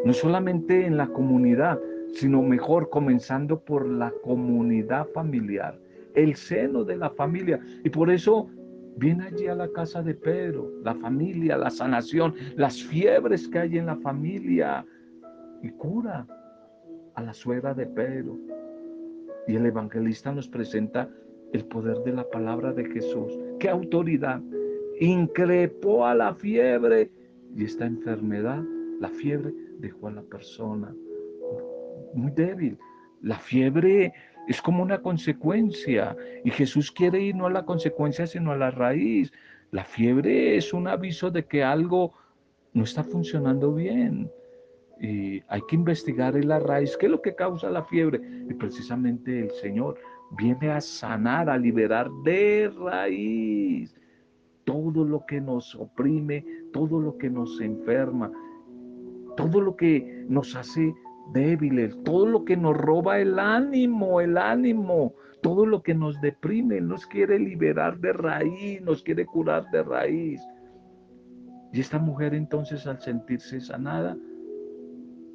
no 0.04 0.12
solamente 0.12 0.86
en 0.86 0.96
la 0.96 1.08
comunidad, 1.08 1.78
sino 2.16 2.42
mejor 2.42 2.88
comenzando 2.88 3.60
por 3.60 3.86
la 3.86 4.10
comunidad 4.22 5.06
familiar, 5.08 5.78
el 6.14 6.34
seno 6.34 6.82
de 6.82 6.96
la 6.96 7.10
familia. 7.10 7.60
Y 7.84 7.90
por 7.90 8.10
eso 8.10 8.48
viene 8.96 9.24
allí 9.24 9.48
a 9.48 9.54
la 9.54 9.68
casa 9.68 10.02
de 10.02 10.14
Pedro, 10.14 10.72
la 10.82 10.94
familia, 10.94 11.58
la 11.58 11.68
sanación, 11.68 12.34
las 12.56 12.82
fiebres 12.82 13.46
que 13.48 13.58
hay 13.58 13.76
en 13.76 13.86
la 13.86 13.96
familia, 13.96 14.86
y 15.62 15.68
cura 15.72 16.26
a 17.14 17.22
la 17.22 17.34
suegra 17.34 17.74
de 17.74 17.86
Pedro. 17.86 18.38
Y 19.46 19.56
el 19.56 19.66
evangelista 19.66 20.32
nos 20.32 20.48
presenta 20.48 21.10
el 21.52 21.66
poder 21.66 21.98
de 21.98 22.14
la 22.14 22.24
palabra 22.30 22.72
de 22.72 22.86
Jesús. 22.86 23.38
¡Qué 23.60 23.68
autoridad! 23.68 24.40
Increpó 25.00 26.06
a 26.06 26.14
la 26.14 26.34
fiebre 26.34 27.10
y 27.54 27.64
esta 27.64 27.84
enfermedad, 27.84 28.62
la 29.00 29.10
fiebre, 29.10 29.52
dejó 29.78 30.08
a 30.08 30.12
la 30.12 30.22
persona 30.22 30.94
muy 32.16 32.32
débil. 32.32 32.78
La 33.22 33.38
fiebre 33.38 34.12
es 34.48 34.62
como 34.62 34.82
una 34.82 35.02
consecuencia 35.02 36.16
y 36.44 36.50
Jesús 36.50 36.90
quiere 36.90 37.20
ir 37.20 37.34
no 37.34 37.46
a 37.46 37.50
la 37.50 37.64
consecuencia 37.64 38.26
sino 38.26 38.52
a 38.52 38.56
la 38.56 38.70
raíz. 38.70 39.32
La 39.70 39.84
fiebre 39.84 40.56
es 40.56 40.72
un 40.72 40.88
aviso 40.88 41.30
de 41.30 41.44
que 41.44 41.64
algo 41.64 42.14
no 42.72 42.84
está 42.84 43.02
funcionando 43.02 43.74
bien 43.74 44.30
y 45.00 45.42
hay 45.48 45.60
que 45.68 45.76
investigar 45.76 46.36
en 46.36 46.48
la 46.48 46.58
raíz 46.58 46.96
qué 46.96 47.06
es 47.06 47.12
lo 47.12 47.20
que 47.20 47.34
causa 47.34 47.70
la 47.70 47.84
fiebre 47.84 48.20
y 48.48 48.54
precisamente 48.54 49.40
el 49.40 49.50
Señor 49.50 49.98
viene 50.38 50.70
a 50.70 50.80
sanar, 50.80 51.50
a 51.50 51.58
liberar 51.58 52.10
de 52.24 52.70
raíz 52.78 53.94
todo 54.64 55.04
lo 55.04 55.24
que 55.26 55.40
nos 55.40 55.74
oprime, 55.74 56.44
todo 56.72 57.00
lo 57.00 57.16
que 57.16 57.30
nos 57.30 57.60
enferma, 57.60 58.30
todo 59.36 59.60
lo 59.60 59.76
que 59.76 60.24
nos 60.28 60.56
hace 60.56 60.94
débiles, 61.32 61.96
todo 62.04 62.26
lo 62.26 62.44
que 62.44 62.56
nos 62.56 62.76
roba 62.76 63.20
el 63.20 63.38
ánimo, 63.38 64.20
el 64.20 64.36
ánimo, 64.36 65.14
todo 65.42 65.66
lo 65.66 65.82
que 65.82 65.94
nos 65.94 66.20
deprime, 66.20 66.80
nos 66.80 67.06
quiere 67.06 67.38
liberar 67.38 67.98
de 68.00 68.12
raíz, 68.12 68.80
nos 68.82 69.02
quiere 69.02 69.26
curar 69.26 69.70
de 69.70 69.82
raíz. 69.82 70.40
Y 71.72 71.80
esta 71.80 71.98
mujer 71.98 72.34
entonces 72.34 72.86
al 72.86 73.00
sentirse 73.00 73.60
sanada, 73.60 74.16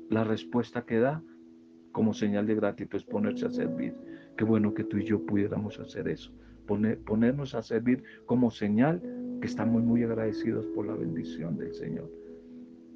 la 0.10 0.23
respuesta 0.23 0.86
que 0.86 0.99
da 0.99 1.23
como 1.91 2.13
señal 2.13 2.47
de 2.47 2.56
gratitud 2.56 2.97
es 2.97 3.04
ponerse 3.04 3.45
a 3.45 3.51
servir. 3.51 3.95
Qué 4.38 4.43
bueno 4.43 4.73
que 4.73 4.84
tú 4.84 4.97
y 4.97 5.06
yo 5.06 5.25
pudiéramos 5.25 5.80
hacer 5.80 6.08
eso, 6.08 6.32
ponernos 6.65 7.54
a 7.54 7.62
servir 7.62 8.04
como 8.25 8.49
señal 8.49 9.01
que 9.39 9.47
estamos 9.47 9.84
muy 9.84 10.04
agradecidos 10.04 10.65
por 10.67 10.88
la 10.88 10.95
bendición 10.95 11.58
del 11.58 11.73
Señor. 11.73 12.10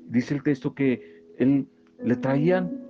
Dice 0.08 0.34
el 0.34 0.44
texto 0.44 0.74
que 0.74 1.24
él 1.38 1.68
le 2.04 2.16
traían 2.16 2.85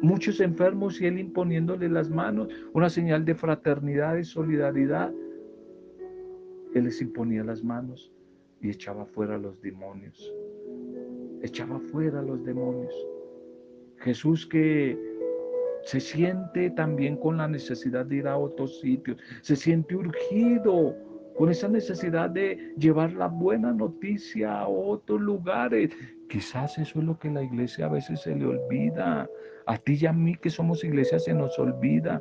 muchos 0.00 0.40
enfermos 0.40 1.00
y 1.00 1.06
él 1.06 1.18
imponiéndole 1.18 1.88
las 1.88 2.10
manos, 2.10 2.48
una 2.72 2.88
señal 2.88 3.24
de 3.24 3.34
fraternidad, 3.34 4.16
y 4.16 4.24
solidaridad. 4.24 5.12
Él 6.74 6.84
les 6.84 7.00
imponía 7.00 7.44
las 7.44 7.62
manos 7.62 8.12
y 8.60 8.70
echaba 8.70 9.06
fuera 9.06 9.36
a 9.36 9.38
los 9.38 9.60
demonios. 9.60 10.32
Echaba 11.42 11.78
fuera 11.78 12.20
a 12.20 12.22
los 12.22 12.44
demonios. 12.44 12.94
Jesús 13.98 14.46
que 14.46 14.96
se 15.84 16.00
siente 16.00 16.70
también 16.70 17.16
con 17.16 17.38
la 17.38 17.48
necesidad 17.48 18.06
de 18.06 18.16
ir 18.16 18.28
a 18.28 18.36
otros 18.36 18.80
sitios, 18.80 19.18
se 19.42 19.56
siente 19.56 19.96
urgido 19.96 20.94
con 21.38 21.50
esa 21.50 21.68
necesidad 21.68 22.30
de 22.30 22.74
llevar 22.76 23.12
la 23.12 23.28
buena 23.28 23.72
noticia 23.72 24.58
a 24.58 24.66
otros 24.66 25.20
lugares. 25.20 25.90
Quizás 26.28 26.76
eso 26.78 26.98
es 26.98 27.04
lo 27.04 27.16
que 27.16 27.30
la 27.30 27.44
iglesia 27.44 27.86
a 27.86 27.90
veces 27.90 28.22
se 28.22 28.34
le 28.34 28.44
olvida. 28.44 29.30
A 29.66 29.78
ti 29.78 29.96
y 30.00 30.06
a 30.06 30.12
mí 30.12 30.34
que 30.36 30.50
somos 30.50 30.82
iglesia 30.82 31.20
se 31.20 31.32
nos 31.32 31.56
olvida. 31.56 32.20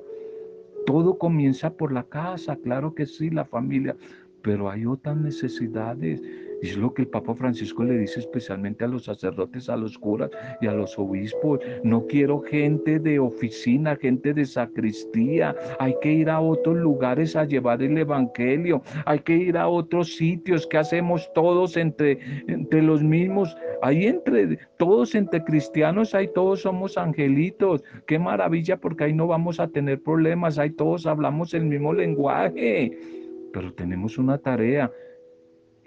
Todo 0.86 1.18
comienza 1.18 1.72
por 1.72 1.92
la 1.92 2.04
casa, 2.04 2.58
claro 2.58 2.94
que 2.94 3.08
sí, 3.08 3.32
la 3.32 3.44
familia, 3.44 3.96
pero 4.44 4.70
hay 4.70 4.86
otras 4.86 5.18
necesidades 5.18 6.22
es 6.62 6.76
lo 6.76 6.94
que 6.94 7.04
el 7.04 7.08
Papa 7.08 7.36
Francisco 7.36 7.84
le 7.84 7.98
dice 7.98 8.20
especialmente 8.20 8.84
a 8.84 8.88
los 8.88 9.06
sacerdotes, 9.06 9.70
a 9.70 9.78
los 9.78 9.98
curas 9.98 10.32
y 10.62 10.68
a 10.68 10.74
los 10.74 10.98
obispos. 10.98 11.60
No 11.84 12.06
quiero 12.08 12.42
gente 12.42 13.00
de 13.00 13.20
oficina, 13.20 13.96
gente 13.96 14.34
de 14.34 14.46
sacristía. 14.46 15.56
Hay 15.80 15.96
que 16.02 16.12
ir 16.12 16.30
a 16.30 16.40
otros 16.40 16.78
lugares 16.78 17.36
a 17.36 17.46
llevar 17.46 17.84
el 17.84 17.98
Evangelio. 17.98 18.82
Hay 19.06 19.20
que 19.20 19.36
ir 19.36 19.58
a 19.58 19.68
otros 19.68 20.16
sitios. 20.16 20.66
que 20.66 20.78
hacemos 20.78 21.32
todos 21.34 21.78
entre, 21.78 22.20
entre 22.48 22.82
los 22.82 23.04
mismos? 23.04 23.56
Ahí 23.84 24.08
entre 24.08 24.58
todos, 24.78 25.14
entre 25.14 25.44
cristianos, 25.44 26.16
ahí 26.16 26.28
todos 26.34 26.62
somos 26.62 26.98
angelitos. 26.98 27.84
Qué 28.08 28.18
maravilla 28.18 28.78
porque 28.78 29.04
ahí 29.04 29.14
no 29.14 29.28
vamos 29.28 29.60
a 29.60 29.68
tener 29.68 30.02
problemas. 30.02 30.58
Ahí 30.58 30.72
todos 30.72 31.06
hablamos 31.06 31.54
el 31.54 31.66
mismo 31.66 31.94
lenguaje. 31.94 32.98
Pero 33.54 33.74
tenemos 33.74 34.18
una 34.18 34.38
tarea 34.40 34.92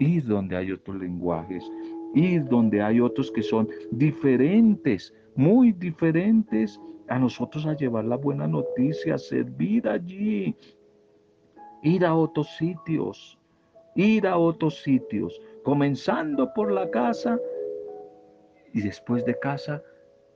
ir 0.01 0.25
donde 0.25 0.57
hay 0.57 0.71
otros 0.71 0.97
lenguajes, 0.97 1.63
ir 2.15 2.43
donde 2.45 2.81
hay 2.81 2.99
otros 2.99 3.31
que 3.31 3.43
son 3.43 3.69
diferentes, 3.91 5.13
muy 5.35 5.71
diferentes 5.71 6.79
a 7.07 7.19
nosotros 7.19 7.65
a 7.65 7.75
llevar 7.75 8.05
la 8.05 8.17
buena 8.17 8.47
noticia, 8.47 9.17
servir 9.17 9.87
allí, 9.87 10.55
ir 11.83 12.05
a 12.05 12.15
otros 12.15 12.47
sitios, 12.57 13.37
ir 13.95 14.25
a 14.25 14.37
otros 14.37 14.81
sitios, 14.81 15.39
comenzando 15.63 16.51
por 16.53 16.71
la 16.71 16.89
casa 16.89 17.39
y 18.73 18.81
después 18.81 19.23
de 19.25 19.37
casa 19.37 19.83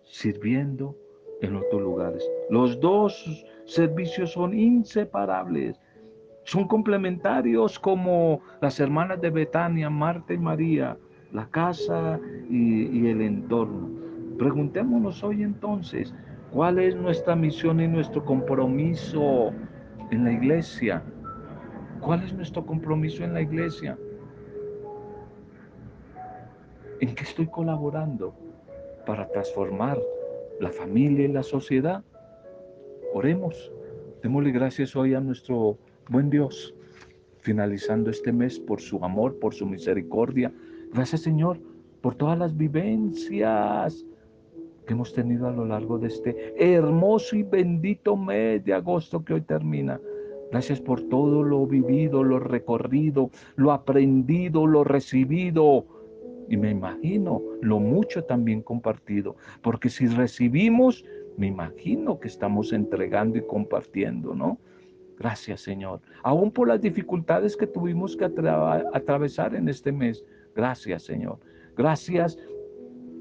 sirviendo 0.04 0.96
en 1.42 1.56
otros 1.56 1.82
lugares. 1.82 2.30
Los 2.50 2.80
dos 2.80 3.46
servicios 3.66 4.34
son 4.34 4.58
inseparables 4.58 5.80
son 6.46 6.68
complementarios 6.68 7.80
como 7.80 8.40
las 8.62 8.80
hermanas 8.80 9.20
de 9.20 9.32
Betania, 9.32 9.90
Marta 9.90 10.34
y 10.34 10.38
María, 10.38 10.96
la 11.32 11.48
casa 11.50 12.20
y, 12.50 13.08
el 13.08 13.22
entorno. 13.22 13.90
Preguntémonos 14.38 15.24
hoy 15.24 15.42
entonces, 15.42 16.14
¿cuál 16.52 16.78
es 16.78 16.96
nuestra 16.96 17.36
misión 17.36 17.82
y 17.82 17.88
nuestro 17.88 18.24
compromiso 18.24 19.52
en 20.12 20.24
la 20.24 20.32
iglesia? 20.34 21.04
¿Cuál 22.00 22.24
es 22.24 22.34
nuestro 22.34 22.64
compromiso 22.64 23.24
en 23.24 23.34
la 23.34 23.42
iglesia? 23.42 23.98
¿En 27.00 27.16
qué 27.16 27.24
estoy 27.24 27.48
colaborando 27.48 28.36
para 29.08 29.28
transformar 29.30 30.00
la 30.60 30.70
familia 30.70 31.26
y 31.26 31.32
la 31.32 31.44
sociedad? 31.44 32.04
Oremos. 33.16 33.72
Démosle 34.22 34.52
gracias 34.52 34.96
hoy 34.96 35.16
a 35.16 35.20
nuestro 35.20 35.78
Buen 36.08 36.30
Dios, 36.30 36.76
finalizando 37.40 38.12
este 38.12 38.32
mes 38.32 38.60
por 38.60 38.80
su 38.80 39.04
amor, 39.04 39.40
por 39.40 39.56
su 39.56 39.66
misericordia. 39.66 40.54
Gracias 40.94 41.22
Señor 41.22 41.60
por 42.02 42.14
todas 42.14 42.38
las 42.38 42.56
vivencias 42.56 44.06
que 44.86 44.94
hemos 44.94 45.14
tenido 45.14 45.48
a 45.48 45.52
lo 45.52 45.66
largo 45.66 45.98
de 45.98 46.10
este 46.10 46.54
hermoso 46.64 47.36
y 47.36 47.42
bendito 47.42 48.16
mes 48.16 48.64
de 48.64 48.76
agosto 48.76 49.26
que 49.26 49.34
hoy 49.34 49.42
termina. 49.42 50.00
Gracias 50.52 50.80
por 50.80 51.02
todo 51.10 51.42
lo 51.42 51.66
vivido, 51.66 52.24
lo 52.24 52.38
recorrido, 52.38 53.32
lo 53.56 53.72
aprendido, 53.72 54.68
lo 54.68 54.84
recibido. 54.84 55.86
Y 56.48 56.58
me 56.58 56.70
imagino 56.70 57.42
lo 57.62 57.80
mucho 57.80 58.24
también 58.26 58.62
compartido. 58.62 59.38
Porque 59.64 59.90
si 59.90 60.06
recibimos, 60.06 61.04
me 61.36 61.48
imagino 61.48 62.20
que 62.20 62.28
estamos 62.28 62.74
entregando 62.74 63.40
y 63.40 63.42
compartiendo, 63.48 64.36
¿no? 64.36 64.60
Gracias, 65.18 65.62
Señor. 65.62 66.02
Aún 66.24 66.52
por 66.52 66.68
las 66.68 66.82
dificultades 66.82 67.56
que 67.56 67.68
tuvimos 67.68 68.18
que 68.18 68.26
atravesar 68.26 69.56
en 69.56 69.70
este 69.70 69.92
mes. 69.92 70.24
Gracias, 70.56 71.04
Señor. 71.04 71.40
Gracias 71.78 72.38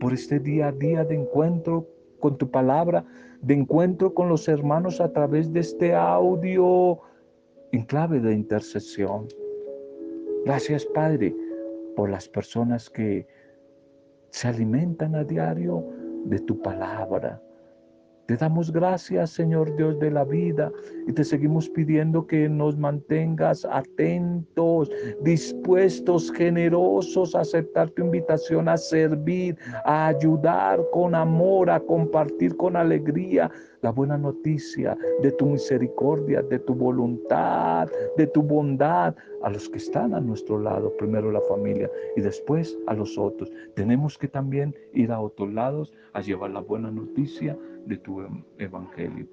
por 0.01 0.13
este 0.13 0.39
día 0.39 0.69
a 0.69 0.73
día 0.73 1.05
de 1.05 1.15
encuentro 1.15 1.89
con 2.21 2.37
tu 2.37 2.51
palabra, 2.51 3.05
de 3.43 3.55
encuentro 3.55 4.15
con 4.15 4.29
los 4.29 4.49
hermanos 4.49 5.01
a 5.01 5.13
través 5.13 5.53
de 5.53 5.61
este 5.61 5.95
audio 5.95 7.01
en 7.73 7.85
clave 7.85 8.21
de 8.21 8.33
intercesión. 8.33 9.29
Gracias, 10.45 10.85
Padre, 10.87 11.35
por 11.97 12.11
las 12.11 12.29
personas 12.29 12.91
que 12.91 13.27
se 14.31 14.49
alimentan 14.49 15.15
a 15.15 15.25
diario 15.25 15.85
de 16.25 16.39
tu 16.41 16.61
palabra, 16.61 17.41
te 18.27 18.37
damos 18.37 18.73
gracias, 18.73 19.31
Señor 19.31 19.77
Dios 19.77 19.99
de 19.99 20.11
la 20.11 20.25
vida, 20.25 20.73
y 21.07 21.13
te 21.13 21.25
seguimos 21.25 21.69
pidiendo 21.69 22.27
que 22.27 22.49
nos 22.49 22.77
mantengas 22.79 23.67
atentos, 23.71 24.91
dispuestos, 25.23 26.33
generosos 26.33 27.35
a 27.35 27.41
aceptar 27.41 27.91
tu 27.91 28.03
invitación 28.03 28.69
a 28.69 28.77
servir, 28.77 29.57
a 29.85 30.09
ayudar 30.09 30.81
con 30.93 31.15
amor, 31.15 31.71
a 31.71 31.81
compartir 31.81 32.57
con 32.57 32.77
alegría 32.77 33.51
la 33.85 33.91
buena 33.91 34.17
noticia 34.17 34.97
de 35.21 35.31
tu 35.33 35.45
misericordia, 35.45 36.41
de 36.41 36.59
tu 36.59 36.75
voluntad, 36.75 37.87
de 38.17 38.27
tu 38.27 38.43
bondad 38.43 39.15
a 39.43 39.51
los 39.51 39.69
que 39.69 39.77
están 39.77 40.15
a 40.15 40.21
nuestro 40.21 40.59
lado, 40.59 40.97
primero 40.97 41.31
la 41.31 41.43
familia 41.43 41.91
y 42.17 42.23
después 42.23 42.79
a 42.87 42.95
los 42.95 43.19
otros. 43.19 43.53
Tenemos 43.77 44.17
que 44.17 44.27
también 44.27 44.75
ir 44.95 45.13
a 45.13 45.21
otros 45.21 45.53
lados 45.53 45.93
a 46.15 46.23
llevar 46.23 46.53
la 46.53 46.61
buena 46.61 46.91
noticia 46.91 47.59
de 47.85 47.99
tu 47.99 48.23
evangelio. 48.59 49.27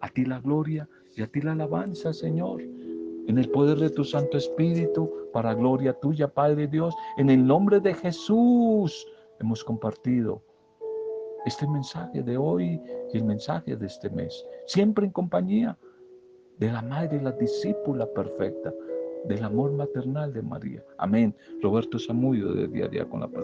A 0.00 0.10
ti 0.10 0.26
la 0.26 0.38
gloria 0.38 0.86
y 1.16 1.22
a 1.22 1.26
ti 1.26 1.40
la 1.40 1.52
alabanza, 1.52 2.12
Señor. 2.12 2.60
En 2.60 3.38
el 3.38 3.48
poder 3.48 3.78
de 3.78 3.88
tu 3.88 4.04
Santo 4.04 4.36
Espíritu, 4.36 5.10
para 5.32 5.54
gloria 5.54 5.94
tuya, 5.94 6.28
Padre 6.28 6.66
Dios, 6.66 6.94
en 7.16 7.30
el 7.30 7.46
nombre 7.46 7.80
de 7.80 7.94
Jesús 7.94 9.06
hemos 9.40 9.64
compartido 9.64 10.42
este 11.44 11.66
mensaje 11.66 12.22
de 12.22 12.36
hoy 12.36 12.80
y 13.12 13.16
el 13.16 13.24
mensaje 13.24 13.76
de 13.76 13.86
este 13.86 14.10
mes, 14.10 14.44
siempre 14.66 15.06
en 15.06 15.12
compañía 15.12 15.76
de 16.58 16.70
la 16.70 16.82
Madre 16.82 17.20
la 17.20 17.32
discípula 17.32 18.06
perfecta, 18.06 18.72
del 19.24 19.42
amor 19.42 19.72
maternal 19.72 20.32
de 20.32 20.42
María. 20.42 20.84
Amén. 20.98 21.34
Roberto 21.62 21.98
Samudio 21.98 22.52
de 22.52 22.68
Día 22.68 22.84
a 22.84 22.88
Día 22.88 23.04
con 23.06 23.20
la 23.20 23.28
Palabra. 23.28 23.42